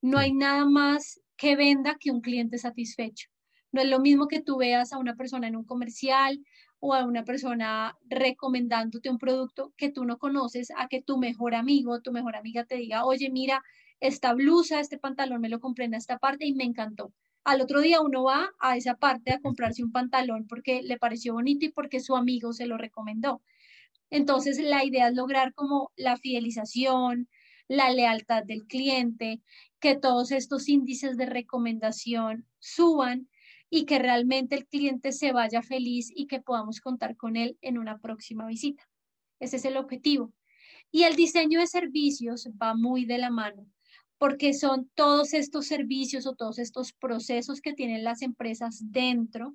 [0.00, 3.28] No hay nada más que venda que un cliente satisfecho.
[3.72, 6.40] No es lo mismo que tú veas a una persona en un comercial
[6.78, 11.54] o a una persona recomendándote un producto que tú no conoces, a que tu mejor
[11.54, 13.62] amigo, tu mejor amiga te diga, oye, mira,
[14.00, 17.12] esta blusa, este pantalón me lo compré en esta parte y me encantó.
[17.44, 21.34] Al otro día uno va a esa parte a comprarse un pantalón porque le pareció
[21.34, 23.42] bonito y porque su amigo se lo recomendó.
[24.10, 27.28] Entonces, la idea es lograr como la fidelización,
[27.68, 29.42] la lealtad del cliente,
[29.80, 33.28] que todos estos índices de recomendación suban
[33.68, 37.76] y que realmente el cliente se vaya feliz y que podamos contar con él en
[37.76, 38.88] una próxima visita.
[39.40, 40.32] Ese es el objetivo.
[40.90, 43.66] Y el diseño de servicios va muy de la mano,
[44.18, 49.54] porque son todos estos servicios o todos estos procesos que tienen las empresas dentro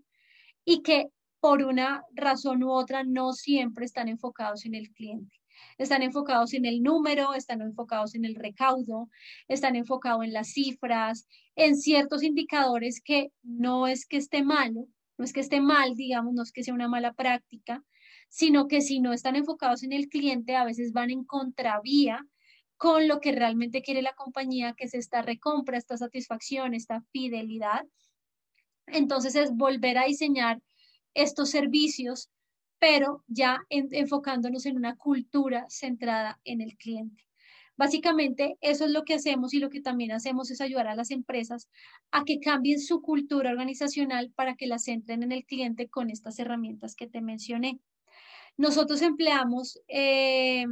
[0.65, 1.07] y que
[1.39, 5.35] por una razón u otra no siempre están enfocados en el cliente.
[5.77, 9.09] Están enfocados en el número, están enfocados en el recaudo,
[9.47, 14.87] están enfocados en las cifras, en ciertos indicadores que no es que esté malo,
[15.17, 17.83] no es que esté mal, digamos, no es que sea una mala práctica,
[18.29, 22.25] sino que si no están enfocados en el cliente, a veces van en contravía
[22.79, 27.85] con lo que realmente quiere la compañía, que es esta recompra, esta satisfacción, esta fidelidad.
[28.87, 30.61] Entonces es volver a diseñar
[31.13, 32.29] estos servicios,
[32.79, 37.25] pero ya enfocándonos en una cultura centrada en el cliente.
[37.75, 41.11] Básicamente, eso es lo que hacemos y lo que también hacemos es ayudar a las
[41.11, 41.67] empresas
[42.11, 46.39] a que cambien su cultura organizacional para que la centren en el cliente con estas
[46.39, 47.81] herramientas que te mencioné.
[48.55, 50.65] Nosotros empleamos eh,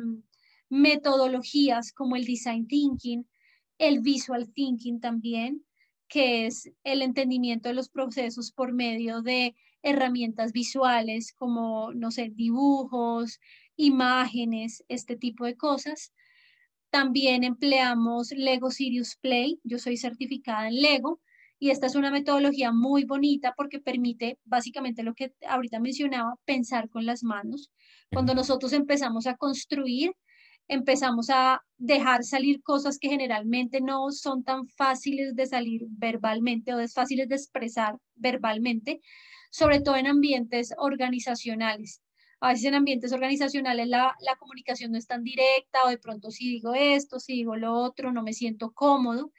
[0.69, 3.27] metodologías como el design thinking,
[3.77, 5.65] el visual thinking también,
[6.07, 12.31] que es el entendimiento de los procesos por medio de herramientas visuales como, no sé,
[12.33, 13.39] dibujos,
[13.75, 16.13] imágenes, este tipo de cosas.
[16.89, 19.59] También empleamos Lego Sirius Play.
[19.63, 21.21] Yo soy certificada en Lego
[21.59, 26.89] y esta es una metodología muy bonita porque permite básicamente lo que ahorita mencionaba, pensar
[26.89, 27.71] con las manos.
[28.11, 30.13] Cuando nosotros empezamos a construir,
[30.67, 36.79] empezamos a dejar salir cosas que generalmente no son tan fáciles de salir verbalmente o
[36.79, 39.01] es fáciles de expresar verbalmente,
[39.49, 42.01] sobre todo en ambientes organizacionales.
[42.39, 46.29] A veces en ambientes organizacionales la, la comunicación no es tan directa o de pronto
[46.31, 49.31] si digo esto, si digo lo otro, no me siento cómodo.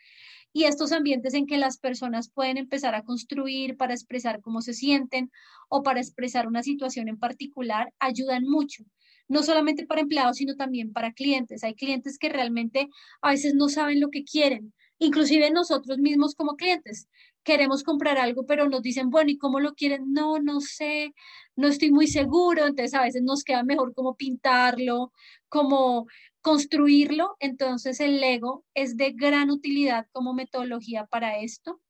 [0.53, 4.73] Y estos ambientes en que las personas pueden empezar a construir para expresar cómo se
[4.73, 5.31] sienten
[5.69, 8.85] o para expresar una situación en particular ayudan mucho
[9.29, 11.63] no solamente para empleados, sino también para clientes.
[11.65, 12.89] Hay clientes que realmente
[13.23, 17.09] a veces no saben lo que quieren, inclusive nosotros mismos como clientes.
[17.45, 20.13] Queremos comprar algo, pero nos dicen, bueno, ¿y cómo lo quieren?
[20.13, 21.15] No, no sé,
[21.57, 22.67] no estoy muy seguro.
[22.67, 25.13] Entonces a veces nos queda mejor como pintarlo,
[25.49, 26.07] como
[26.41, 27.37] construirlo.
[27.41, 31.81] Entonces el Lego es de gran utilidad como metodología para esto.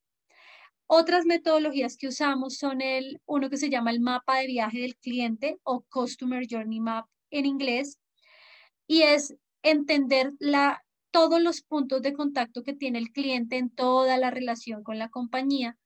[0.87, 4.97] Otras metodologías que usamos son el uno que se llama el mapa de viaje del
[4.97, 7.99] cliente o Customer Journey Map en inglés,
[8.87, 14.17] y es entender la, todos los puntos de contacto que tiene el cliente en toda
[14.17, 15.77] la relación con la compañía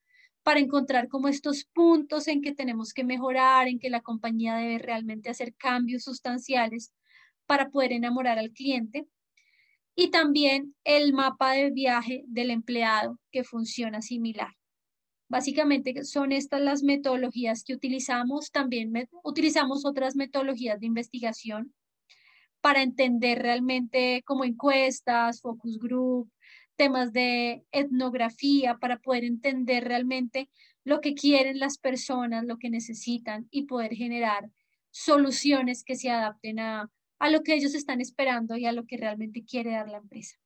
[0.43, 4.79] para encontrar como estos puntos en que tenemos que mejorar, en que la compañía debe
[4.79, 6.93] realmente hacer cambios sustanciales
[7.47, 9.07] para poder enamorar al cliente.
[9.95, 14.53] Y también el mapa de viaje del empleado que funciona similar.
[15.33, 18.51] Básicamente son estas las metodologías que utilizamos.
[18.51, 18.93] También
[19.25, 21.73] utilizamos otras metodologías de investigación
[22.61, 26.31] para entender realmente como encuestas, focus group,
[26.77, 30.51] temas de etnografía, para poder entender realmente
[30.85, 34.51] lo que quieren las personas, lo que necesitan y poder generar
[34.91, 38.99] soluciones que se adapten a, a lo que ellos están esperando y a lo que
[38.99, 40.37] realmente quiere dar la empresa.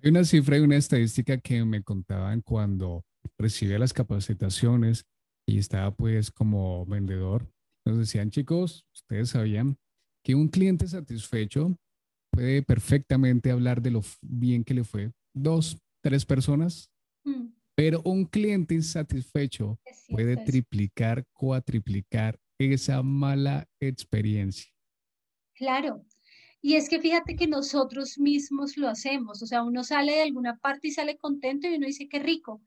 [0.00, 3.04] Hay una cifra y una estadística que me contaban cuando
[3.38, 5.06] recibía las capacitaciones
[5.46, 7.50] y estaba pues como vendedor.
[7.86, 9.76] Nos decían, chicos, ustedes sabían
[10.22, 11.74] que un cliente satisfecho
[12.30, 16.90] puede perfectamente hablar de lo bien que le fue dos, tres personas,
[17.24, 17.46] mm.
[17.74, 24.70] pero un cliente insatisfecho puede triplicar, cuatriplicar esa mala experiencia.
[25.54, 26.04] Claro.
[26.60, 30.56] Y es que fíjate que nosotros mismos lo hacemos, o sea, uno sale de alguna
[30.58, 32.60] parte y sale contento y uno dice, qué rico,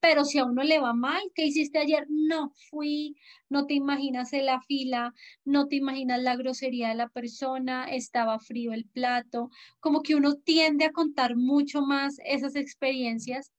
[0.00, 2.06] pero si a uno le va mal, ¿qué hiciste ayer?
[2.08, 3.16] No fui,
[3.48, 8.72] no te imaginas la fila, no te imaginas la grosería de la persona, estaba frío
[8.72, 13.52] el plato, como que uno tiende a contar mucho más esas experiencias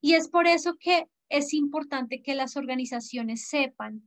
[0.00, 4.02] y es por eso que es importante que las organizaciones sepan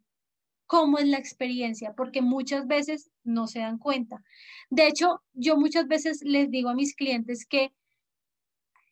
[0.68, 4.24] cómo es la experiencia, porque muchas veces no se dan cuenta.
[4.70, 7.72] De hecho, yo muchas veces les digo a mis clientes que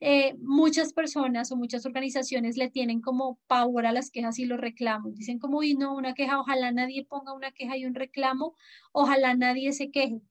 [0.08, 4.60] eh, muchas personas o muchas organizaciones le tienen como pavor a las quejas y los
[4.60, 5.16] reclamos.
[5.16, 8.56] Dicen como, y no, una queja, ojalá nadie ponga una queja y un reclamo,
[8.92, 10.22] ojalá nadie se queje.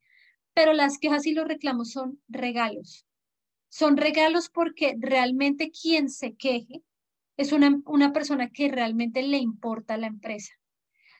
[0.54, 3.04] Pero las quejas y los reclamos son regalos.
[3.68, 6.84] Son regalos porque realmente quien se queje
[7.36, 10.52] es una, una persona que realmente le importa a la empresa.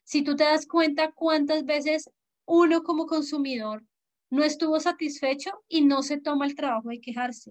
[0.05, 2.09] Si tú te das cuenta cuántas veces
[2.45, 3.85] uno como consumidor
[4.31, 7.51] no estuvo satisfecho y no se toma el trabajo de quejarse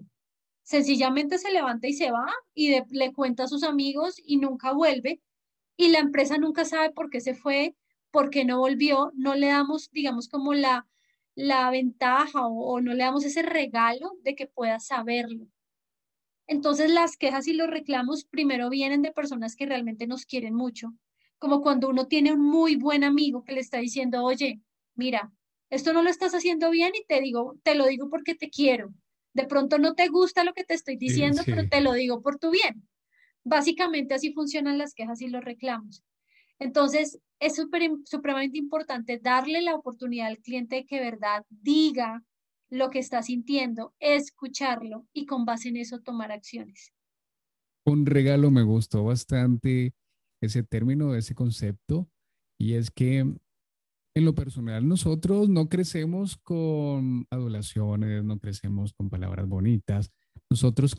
[0.63, 5.21] sencillamente se levanta y se va y le cuenta a sus amigos y nunca vuelve.
[5.77, 7.75] Y la empresa nunca sabe por qué se fue,
[8.11, 10.87] por qué no volvió, no le damos, digamos, como la,
[11.35, 15.47] la ventaja o, o no le damos ese regalo de que pueda saberlo.
[16.47, 20.93] Entonces las quejas y los reclamos primero vienen de personas que realmente nos quieren mucho,
[21.39, 24.61] como cuando uno tiene un muy buen amigo que le está diciendo, oye,
[24.95, 25.31] mira,
[25.69, 28.93] esto no lo estás haciendo bien y te digo, te lo digo porque te quiero
[29.33, 32.37] de pronto no te gusta lo que te estoy diciendo, pero te lo digo por
[32.37, 32.87] tu bien.
[33.43, 36.03] Básicamente así funcionan las quejas y los reclamos.
[36.59, 42.23] Entonces, es super, supremamente importante darle la oportunidad al cliente de que verdad diga
[42.69, 46.93] lo que está sintiendo, escucharlo y con base en eso tomar acciones.
[47.85, 49.93] Un regalo me gustó bastante
[50.41, 52.09] ese término, ese concepto,
[52.57, 53.25] y es que
[54.15, 60.11] en lo personal, nosotros no crecemos con adulaciones, no crecemos con palabras bonitas,
[60.49, 60.95] nosotros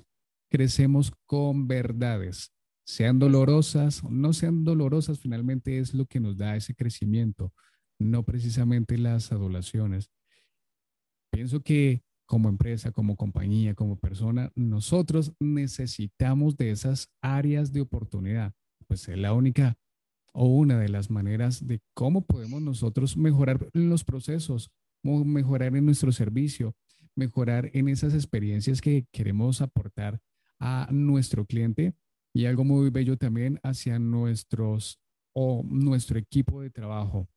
[0.51, 2.53] crecemos con verdades,
[2.85, 7.53] sean dolorosas o no sean dolorosas, finalmente es lo que nos da ese crecimiento,
[7.99, 10.11] no precisamente las adulaciones.
[11.31, 18.55] Pienso que como empresa, como compañía, como persona, nosotros necesitamos de esas áreas de oportunidad,
[18.89, 19.77] pues es la única
[20.35, 24.71] o una de las maneras de cómo podemos nosotros mejorar los procesos,
[25.03, 26.75] mejorar en nuestro servicio,
[27.15, 30.21] mejorar en esas experiencias que queremos aportar
[30.59, 31.95] a nuestro cliente
[32.35, 34.99] y algo muy bello también hacia nuestros
[35.33, 37.29] o nuestro equipo de trabajo.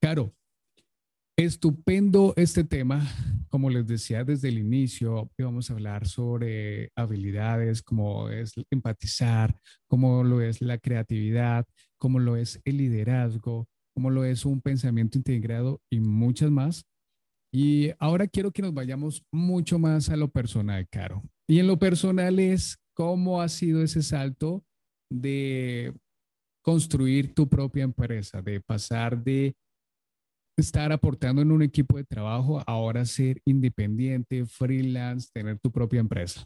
[0.00, 0.34] Caro,
[1.38, 3.08] Estupendo este tema.
[3.48, 9.58] Como les decía desde el inicio, vamos a hablar sobre habilidades, como es empatizar,
[9.88, 11.66] cómo lo es la creatividad,
[11.98, 16.84] cómo lo es el liderazgo, cómo lo es un pensamiento integrado y muchas más.
[17.50, 21.22] Y ahora quiero que nos vayamos mucho más a lo personal, Caro.
[21.48, 24.64] Y en lo personal es cómo ha sido ese salto
[25.10, 25.94] de
[26.62, 29.54] construir tu propia empresa, de pasar de
[30.56, 36.44] estar aportando en un equipo de trabajo, ahora ser independiente, freelance, tener tu propia empresa?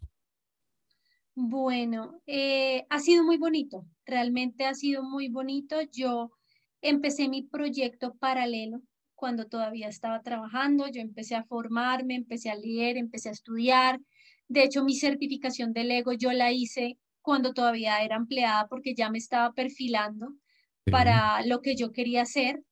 [1.34, 5.76] Bueno, eh, ha sido muy bonito, realmente ha sido muy bonito.
[5.92, 6.30] Yo
[6.80, 8.80] empecé mi proyecto paralelo
[9.14, 14.00] cuando todavía estaba trabajando, yo empecé a formarme, empecé a leer, empecé a estudiar.
[14.48, 19.11] De hecho, mi certificación de Lego yo la hice cuando todavía era empleada porque ya
[19.11, 20.34] me estaba perfilando
[20.90, 22.62] para lo que yo quería hacer.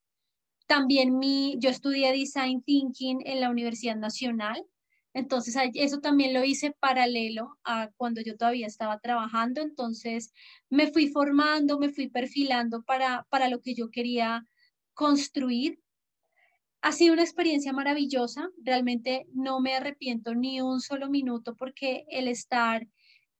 [0.66, 4.64] También mi, yo estudié Design Thinking en la Universidad Nacional,
[5.14, 10.32] entonces eso también lo hice paralelo a cuando yo todavía estaba trabajando, entonces
[10.70, 14.44] me fui formando, me fui perfilando para, para lo que yo quería
[14.92, 15.80] construir.
[16.82, 22.26] Ha sido una experiencia maravillosa, realmente no me arrepiento ni un solo minuto porque el
[22.26, 22.88] estar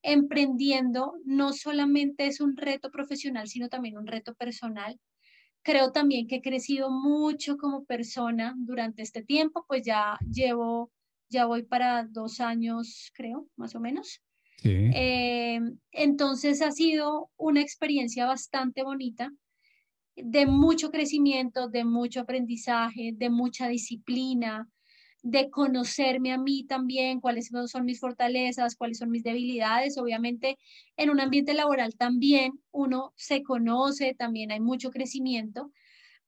[0.02, 5.00] emprendiendo no solamente es un reto profesional, sino también un reto personal.
[5.64, 10.92] Creo también que he crecido mucho como persona durante este tiempo, pues ya llevo,
[11.30, 14.20] ya voy para dos años, creo, más o menos.
[14.62, 15.60] Eh,
[15.90, 19.30] entonces ha sido una experiencia bastante bonita
[20.16, 24.68] de mucho crecimiento, de mucho aprendizaje, de mucha disciplina,
[25.24, 29.96] de conocerme a mí también, cuáles son mis fortalezas, cuáles son mis debilidades.
[29.96, 30.58] Obviamente,
[30.98, 35.72] en un ambiente laboral también uno se conoce, también hay mucho crecimiento,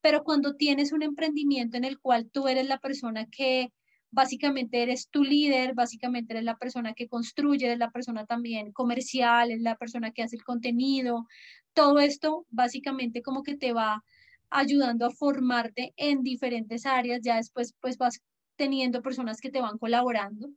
[0.00, 3.72] pero cuando tienes un emprendimiento en el cual tú eres la persona que
[4.10, 9.50] básicamente eres tu líder, básicamente eres la persona que construye, eres la persona también comercial,
[9.50, 11.26] es la persona que hace el contenido,
[11.74, 14.02] todo esto básicamente como que te va
[14.50, 18.20] ayudando a formarte en diferentes áreas, ya después pues vas
[18.56, 20.48] teniendo personas que te van colaborando,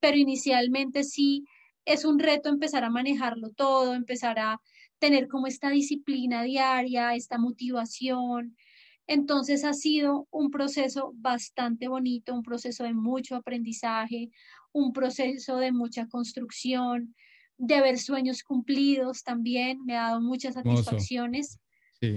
[0.00, 1.44] pero inicialmente sí
[1.84, 4.60] es un reto empezar a manejarlo todo, empezar a
[4.98, 8.56] tener como esta disciplina diaria, esta motivación.
[9.06, 14.30] Entonces ha sido un proceso bastante bonito, un proceso de mucho aprendizaje,
[14.72, 17.14] un proceso de mucha construcción,
[17.58, 21.58] de ver sueños cumplidos también, me ha dado muchas satisfacciones.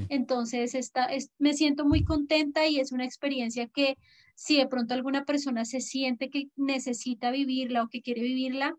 [0.09, 3.97] Entonces, esta, es, me siento muy contenta y es una experiencia que
[4.37, 8.75] si de pronto alguna persona se siente que necesita vivirla o que quiere vivirla,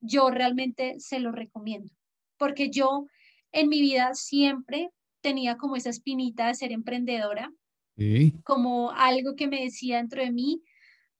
[0.00, 1.92] yo realmente se lo recomiendo.
[2.38, 3.04] Porque yo
[3.52, 4.88] en mi vida siempre
[5.20, 7.52] tenía como esa espinita de ser emprendedora,
[8.42, 10.62] como algo que me decía dentro de mí,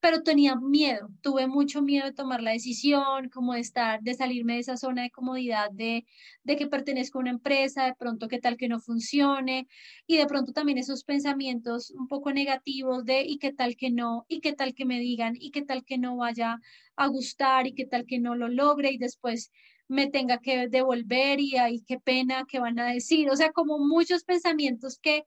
[0.03, 4.55] pero tenía miedo, tuve mucho miedo de tomar la decisión, como de estar, de salirme
[4.55, 6.05] de esa zona de comodidad, de,
[6.43, 9.69] de que pertenezco a una empresa, de pronto qué tal que no funcione,
[10.09, 14.27] y de pronto también esos pensamientos un poco negativos de y qué tal que no,
[14.27, 16.59] y qué tal que me digan, y qué tal que no vaya
[16.97, 19.53] a gustar, y qué tal que no lo logre, y después
[19.87, 23.79] me tenga que devolver, y ahí qué pena, qué van a decir, o sea, como
[23.79, 25.27] muchos pensamientos que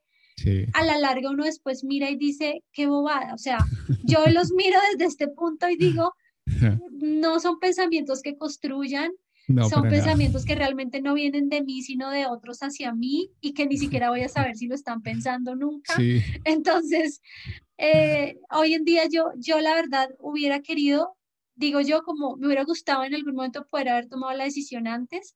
[0.73, 3.33] a la larga uno después mira y dice, qué bobada.
[3.33, 3.59] O sea,
[4.03, 6.13] yo los miro desde este punto y digo,
[6.91, 9.11] no son pensamientos que construyan,
[9.69, 13.67] son pensamientos que realmente no vienen de mí, sino de otros hacia mí y que
[13.67, 15.93] ni siquiera voy a saber si lo están pensando nunca.
[16.43, 17.21] Entonces,
[17.77, 21.15] eh, hoy en día yo, yo la verdad hubiera querido,
[21.55, 25.35] digo yo, como me hubiera gustado en algún momento poder haber tomado la decisión antes.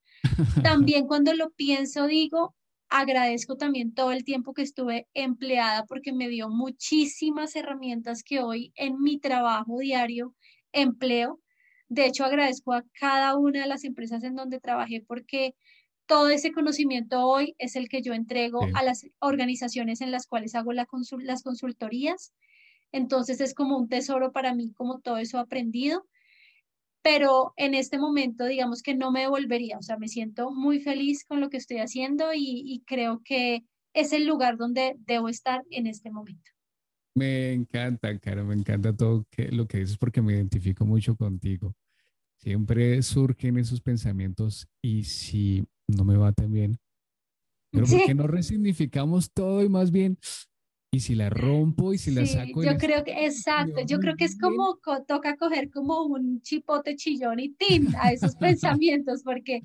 [0.64, 2.56] También cuando lo pienso, digo,
[2.90, 8.72] Agradezco también todo el tiempo que estuve empleada porque me dio muchísimas herramientas que hoy
[8.76, 10.34] en mi trabajo diario
[10.72, 11.40] empleo.
[11.88, 15.56] De hecho, agradezco a cada una de las empresas en donde trabajé porque
[16.08, 20.56] todo ese conocimiento hoy es el que yo entrego a las organizaciones en las cuales
[20.56, 22.34] hago las consultorías.
[22.92, 26.08] Entonces es como un tesoro para mí, como todo eso aprendido
[27.12, 31.26] pero en este momento digamos que no me devolvería, o sea, me siento muy feliz
[31.26, 33.64] con lo que estoy haciendo y, creo que
[33.96, 36.52] es el lugar donde debo estar en este momento.
[37.16, 41.74] Me encanta, Cara, me encanta todo lo que dices porque me identifico mucho contigo.
[42.38, 46.78] Siempre surgen esos pensamientos y si no me va tan bien,
[47.72, 50.20] pero ¿por qué no resignificamos todo y más bien
[50.92, 52.64] y si la rompo y si la saco.
[52.64, 57.40] Yo creo que, exacto, yo creo que es como toca coger como un chipote chillón
[57.40, 59.62] y tin a esos pensamientos, porque,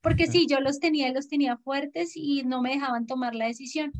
[0.00, 3.92] porque sí, yo los tenía, los tenía fuertes y no me dejaban tomar la decisión.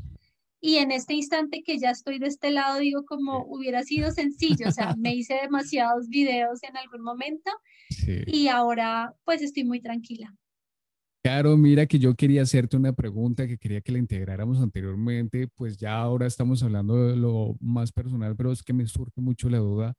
[0.60, 4.68] Y en este instante que ya estoy de este lado, digo como hubiera sido sencillo,
[4.68, 7.50] o sea, me hice demasiados videos en algún momento
[8.26, 10.34] y ahora pues estoy muy tranquila.
[11.22, 15.76] Claro, mira que yo quería hacerte una pregunta que quería que la integráramos anteriormente, pues
[15.76, 19.58] ya ahora estamos hablando de lo más personal, pero es que me surge mucho la
[19.58, 19.94] duda.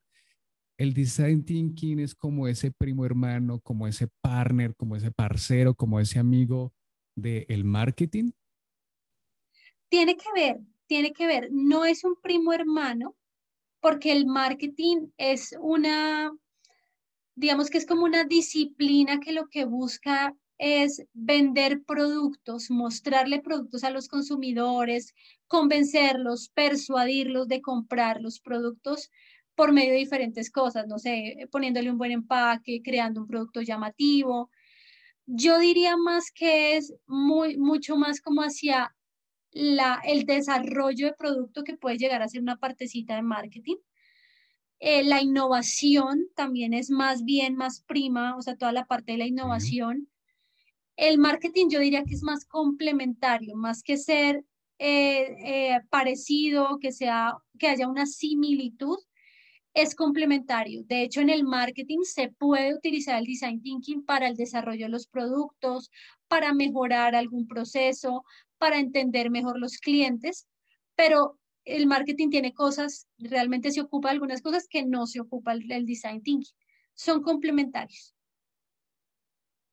[0.78, 6.00] El design thinking es como ese primo hermano, como ese partner, como ese parcero, como
[6.00, 6.74] ese amigo
[7.16, 8.32] del marketing.
[9.90, 11.50] Tiene que ver, tiene que ver.
[11.52, 13.18] No es un primo hermano,
[13.82, 16.32] porque el marketing es una,
[17.36, 23.84] digamos que es como una disciplina que lo que busca es vender productos, mostrarle productos
[23.84, 25.16] a los consumidores,
[25.48, 29.10] convencerlos, persuadirlos de comprar los productos
[29.56, 34.52] por medio de diferentes cosas, no sé, poniéndole un buen empaque, creando un producto llamativo.
[35.26, 38.96] Yo diría más que es muy, mucho más como hacia
[39.52, 43.78] la, el desarrollo de producto que puede llegar a ser una partecita de marketing.
[44.80, 49.18] Eh, la innovación también es más bien, más prima, o sea, toda la parte de
[49.20, 50.10] la innovación.
[51.00, 54.44] El marketing yo diría que es más complementario, más que ser
[54.80, 58.98] eh, eh, parecido, que, sea, que haya una similitud,
[59.74, 60.84] es complementario.
[60.84, 64.92] De hecho, en el marketing se puede utilizar el design thinking para el desarrollo de
[64.92, 65.90] los productos,
[66.28, 68.26] para mejorar algún proceso,
[68.58, 70.50] para entender mejor los clientes,
[70.96, 75.54] pero el marketing tiene cosas, realmente se ocupa de algunas cosas que no se ocupa
[75.54, 76.54] el design thinking.
[76.94, 78.14] Son complementarios.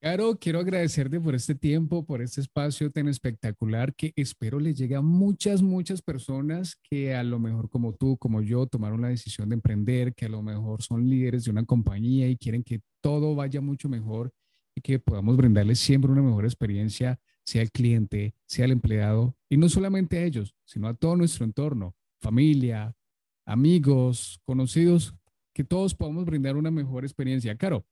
[0.08, 4.94] Caro, quiero agradecerte por este tiempo, por este espacio tan espectacular que espero le llegue
[4.94, 9.48] a muchas, muchas personas que a lo mejor como tú, como yo, tomaron la decisión
[9.48, 13.34] de emprender, que a lo mejor son líderes de una compañía y quieren que todo
[13.34, 14.30] vaya mucho mejor
[14.76, 19.56] y que podamos brindarles siempre una mejor experiencia, sea el cliente, sea el empleado, y
[19.56, 22.94] no solamente a ellos, sino a todo nuestro entorno, familia,
[23.44, 25.16] amigos, conocidos,
[25.52, 27.56] que todos podamos brindar una mejor experiencia.
[27.56, 27.84] Caro,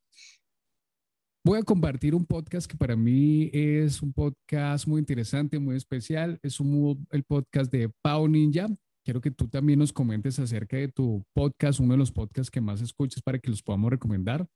[1.46, 6.38] voy a compartir un podcast que para mí es un podcast muy interesante, muy especial.
[6.42, 8.68] Es el podcast de Pau Ninja.
[9.04, 12.62] Quiero que tú también nos comentes acerca de tu podcast, uno de los podcasts que
[12.62, 14.46] más escuchas para que los podamos recomendar.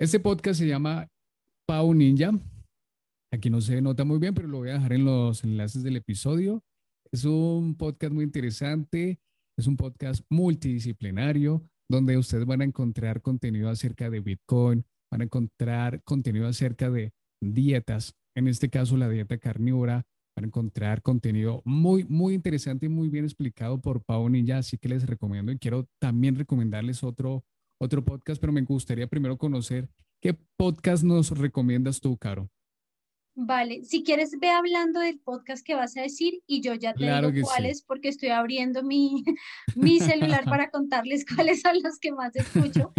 [0.00, 1.08] Este podcast se llama
[1.66, 2.30] Pau Ninja.
[3.32, 5.96] Aquí no se nota muy bien, pero lo voy a dejar en los enlaces del
[5.96, 6.62] episodio.
[7.10, 9.18] Es un podcast muy interesante,
[9.58, 14.84] es un podcast multidisciplinario donde ustedes van a encontrar contenido acerca de Bitcoin,
[15.14, 20.04] van a encontrar contenido acerca de dietas, en este caso la dieta carnívora,
[20.36, 24.76] van a encontrar contenido muy, muy interesante y muy bien explicado por Pau Ninja, así
[24.76, 27.44] que les recomiendo y quiero también recomendarles otro,
[27.80, 29.88] otro podcast, pero me gustaría primero conocer
[30.20, 32.50] qué podcast nos recomiendas tú, Caro.
[33.36, 37.04] Vale, si quieres ve hablando del podcast que vas a decir y yo ya te
[37.04, 39.24] digo cuáles porque estoy abriendo mi,
[39.74, 42.92] mi celular para contarles cuáles son los que más escucho,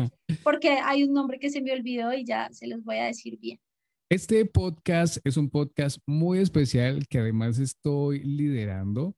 [0.43, 3.39] porque hay un nombre que se me olvidó y ya se los voy a decir
[3.39, 3.59] bien.
[4.09, 9.15] Este podcast es un podcast muy especial que además estoy liderando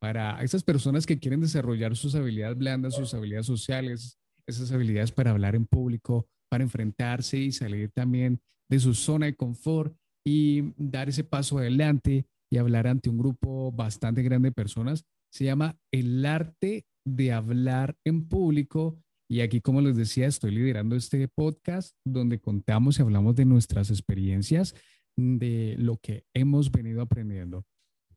[0.00, 5.30] para esas personas que quieren desarrollar sus habilidades blandas, sus habilidades sociales, esas habilidades para
[5.30, 9.96] hablar en público, para enfrentarse y salir también de su zona de confort
[10.28, 15.06] y dar ese paso adelante y hablar ante un grupo bastante grande de personas.
[15.32, 18.98] Se llama El arte de hablar en público.
[19.26, 23.88] Y aquí, como les decía, estoy liderando este podcast donde contamos y hablamos de nuestras
[23.88, 24.74] experiencias,
[25.16, 27.64] de lo que hemos venido aprendiendo.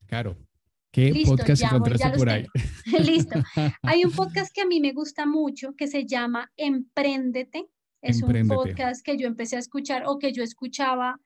[0.06, 0.36] Caro,
[0.92, 2.46] ¿qué podcast encontraste por ahí?
[3.06, 3.42] Listo.
[3.84, 7.70] Hay un podcast que a mí me gusta mucho que se llama Empréndete.
[8.02, 11.22] Es un podcast que yo empecé a escuchar o que yo escuchaba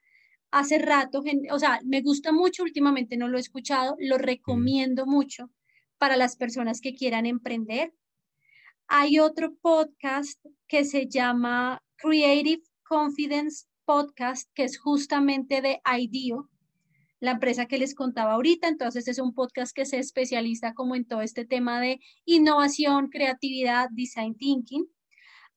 [0.58, 5.50] hace rato, o sea, me gusta mucho, últimamente no lo he escuchado, lo recomiendo mucho
[5.98, 7.92] para las personas que quieran emprender.
[8.88, 16.48] Hay otro podcast que se llama Creative Confidence Podcast, que es justamente de IDEO,
[17.20, 18.68] la empresa que les contaba ahorita.
[18.68, 23.88] Entonces es un podcast que se especializa como en todo este tema de innovación, creatividad,
[23.90, 24.86] design thinking.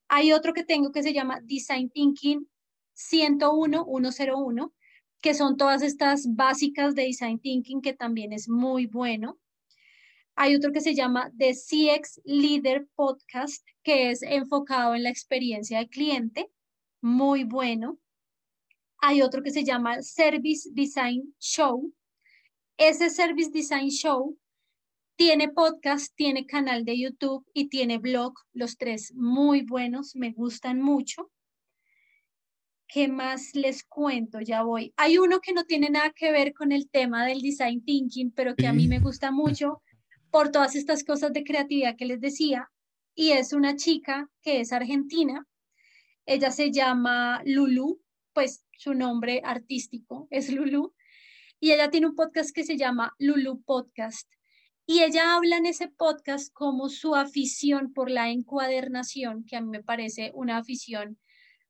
[0.08, 2.46] Hay otro que tengo que se llama Design Thinking
[2.92, 4.74] 101, 101,
[5.20, 9.38] que son todas estas básicas de Design Thinking, que también es muy bueno.
[10.34, 15.78] Hay otro que se llama The CX Leader Podcast, que es enfocado en la experiencia
[15.78, 16.50] del cliente,
[17.02, 17.98] muy bueno.
[18.98, 21.92] Hay otro que se llama Service Design Show.
[22.78, 24.38] Ese Service Design Show
[25.16, 30.80] tiene podcast, tiene canal de YouTube y tiene blog, los tres muy buenos, me gustan
[30.80, 31.30] mucho.
[32.92, 34.40] ¿Qué más les cuento?
[34.40, 34.92] Ya voy.
[34.96, 38.56] Hay uno que no tiene nada que ver con el tema del design thinking, pero
[38.56, 39.80] que a mí me gusta mucho
[40.32, 42.68] por todas estas cosas de creatividad que les decía.
[43.14, 45.46] Y es una chica que es argentina.
[46.26, 48.00] Ella se llama Lulu,
[48.32, 50.92] pues su nombre artístico es Lulu.
[51.60, 54.28] Y ella tiene un podcast que se llama Lulu Podcast.
[54.84, 59.68] Y ella habla en ese podcast como su afición por la encuadernación, que a mí
[59.68, 61.20] me parece una afición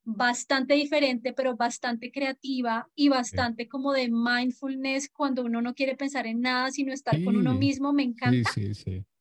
[0.04, 6.26] bastante diferente, pero bastante creativa y bastante como de mindfulness cuando uno no quiere pensar
[6.26, 8.58] en nada, sino estar con uno mismo, me encanta.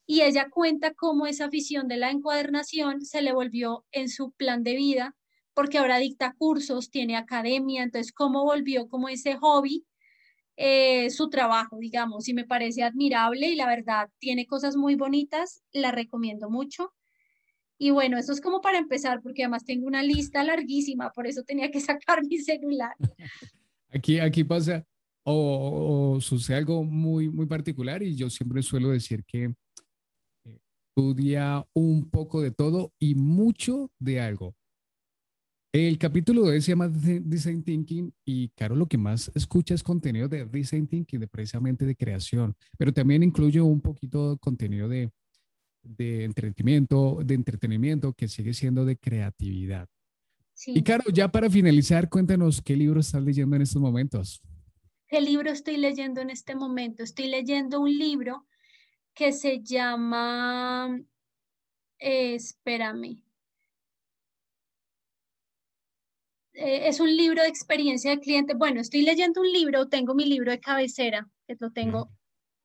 [0.07, 4.63] y ella cuenta cómo esa afición de la encuadernación se le volvió en su plan
[4.63, 5.15] de vida,
[5.53, 9.85] porque ahora dicta cursos, tiene academia, entonces cómo volvió como ese hobby
[10.57, 15.63] eh, su trabajo, digamos, y me parece admirable y la verdad tiene cosas muy bonitas,
[15.71, 16.93] la recomiendo mucho.
[17.81, 21.43] Y bueno, eso es como para empezar, porque además tengo una lista larguísima, por eso
[21.43, 22.93] tenía que sacar mi celular.
[23.91, 24.85] Aquí, aquí pasa
[25.23, 30.59] o, sucede algo muy, muy particular y yo siempre suelo decir que eh,
[30.95, 34.55] estudia un poco de todo y mucho de algo.
[35.71, 40.27] El capítulo de se llama Design Thinking y claro, lo que más escucha es contenido
[40.27, 45.11] de Design Thinking, de precisamente de creación, pero también incluye un poquito de contenido de,
[45.97, 49.87] de entretenimiento, de entretenimiento que sigue siendo de creatividad.
[50.67, 54.41] Y claro, ya para finalizar, cuéntanos qué libro estás leyendo en estos momentos.
[55.07, 57.01] ¿Qué libro estoy leyendo en este momento?
[57.01, 58.45] Estoy leyendo un libro
[59.13, 60.99] que se llama,
[61.97, 63.23] eh, espérame,
[66.53, 68.53] eh, es un libro de experiencia de cliente.
[68.53, 72.11] Bueno, estoy leyendo un libro, tengo mi libro de cabecera, que lo tengo.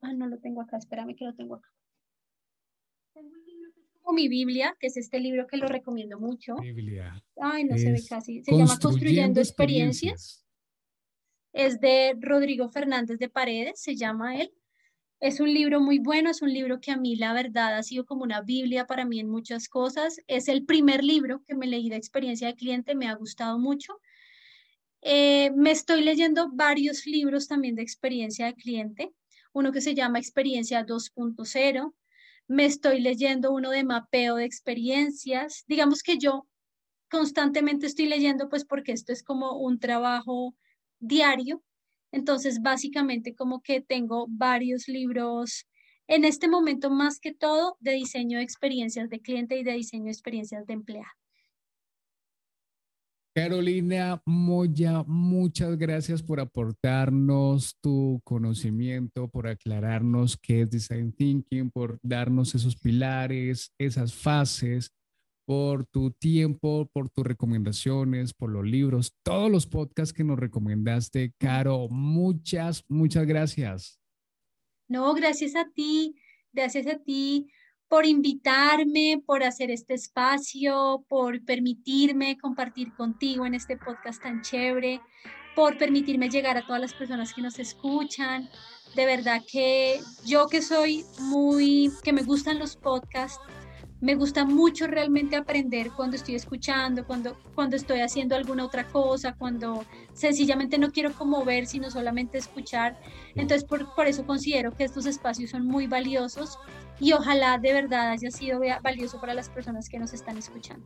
[0.01, 1.70] Ah, no lo tengo acá, espérame que lo tengo acá.
[3.14, 6.18] Tengo un libro que es como mi Biblia, que es este libro que lo recomiendo
[6.18, 6.56] mucho.
[6.56, 7.22] Biblia.
[7.40, 8.44] Ay, no se ve casi.
[8.44, 10.44] Se llama Construyendo experiencias.
[11.52, 14.52] Es de Rodrigo Fernández de Paredes, se llama él.
[15.20, 18.05] Es un libro muy bueno, es un libro que a mí la verdad ha sido
[18.05, 20.18] como una Biblia para mí en muchas cosas.
[20.26, 24.01] Es el primer libro que me leí de experiencia de cliente, me ha gustado mucho.
[25.01, 29.12] Eh, me estoy leyendo varios libros también de experiencia de cliente,
[29.52, 31.94] uno que se llama Experiencia 2.0.
[32.48, 35.64] Me estoy leyendo uno de mapeo de experiencias.
[35.66, 36.46] Digamos que yo
[37.10, 40.54] constantemente estoy leyendo, pues porque esto es como un trabajo
[41.00, 41.62] diario
[42.14, 45.66] entonces, básicamente como que tengo varios libros
[46.06, 50.04] en este momento más que todo de diseño de experiencias de cliente y de diseño
[50.04, 51.23] de experiencias de empleado.
[53.36, 61.98] Carolina Moya, muchas gracias por aportarnos tu conocimiento, por aclararnos qué es Design Thinking, por
[62.01, 64.93] darnos esos pilares, esas fases
[65.44, 71.32] por tu tiempo, por tus recomendaciones, por los libros, todos los podcasts que nos recomendaste,
[71.36, 71.89] Caro.
[71.90, 73.98] Muchas, muchas gracias.
[74.89, 76.15] No, gracias a ti,
[76.52, 77.48] gracias a ti
[77.94, 85.00] por invitarme, por hacer este espacio, por permitirme compartir contigo en este podcast tan chévere,
[85.54, 88.50] por permitirme llegar a todas las personas que nos escuchan.
[88.96, 93.38] De verdad que yo que soy muy, que me gustan los podcasts,
[94.05, 99.32] me gusta mucho realmente aprender cuando estoy escuchando, cuando, cuando estoy haciendo alguna otra cosa,
[99.32, 99.82] cuando
[100.12, 103.01] sencillamente no quiero como ver, sino solamente escuchar.
[103.35, 106.59] Entonces, por, por eso considero que estos espacios son muy valiosos
[107.01, 110.85] y ojalá de verdad haya sido valioso para las personas que nos están escuchando.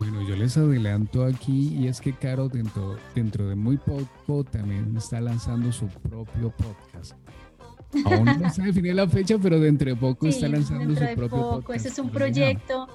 [0.00, 4.96] Bueno, yo les adelanto aquí y es que Caro dentro, dentro de muy poco también
[4.96, 7.16] está lanzando su propio podcast.
[8.04, 11.74] Aún no se definió la fecha, pero de poco está lanzando su propio poco.
[11.74, 12.88] Ese es un proyecto,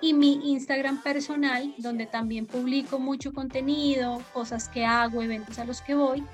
[0.00, 5.82] y mi Instagram personal, donde también publico mucho contenido, cosas que hago, eventos a los
[5.82, 6.24] que voy,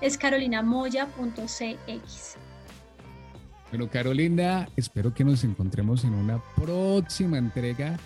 [0.00, 2.36] es carolinamoya.cx.
[3.70, 7.98] Bueno, Carolina, espero que nos encontremos en una próxima entrega.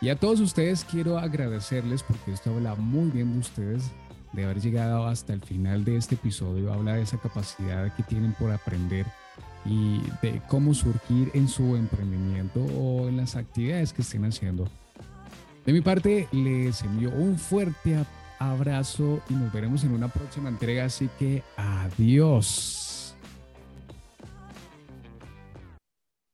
[0.00, 3.90] Y a todos ustedes quiero agradecerles porque esto habla muy bien de ustedes,
[4.36, 6.72] de haber llegado hasta el final de este episodio.
[6.72, 9.06] Habla de esa capacidad que tienen por aprender
[9.64, 14.68] y de cómo surgir en su emprendimiento o en las actividades que estén haciendo.
[15.64, 18.04] De mi parte, les envío un fuerte
[18.38, 22.85] abrazo y nos veremos en una próxima entrega, así que adiós.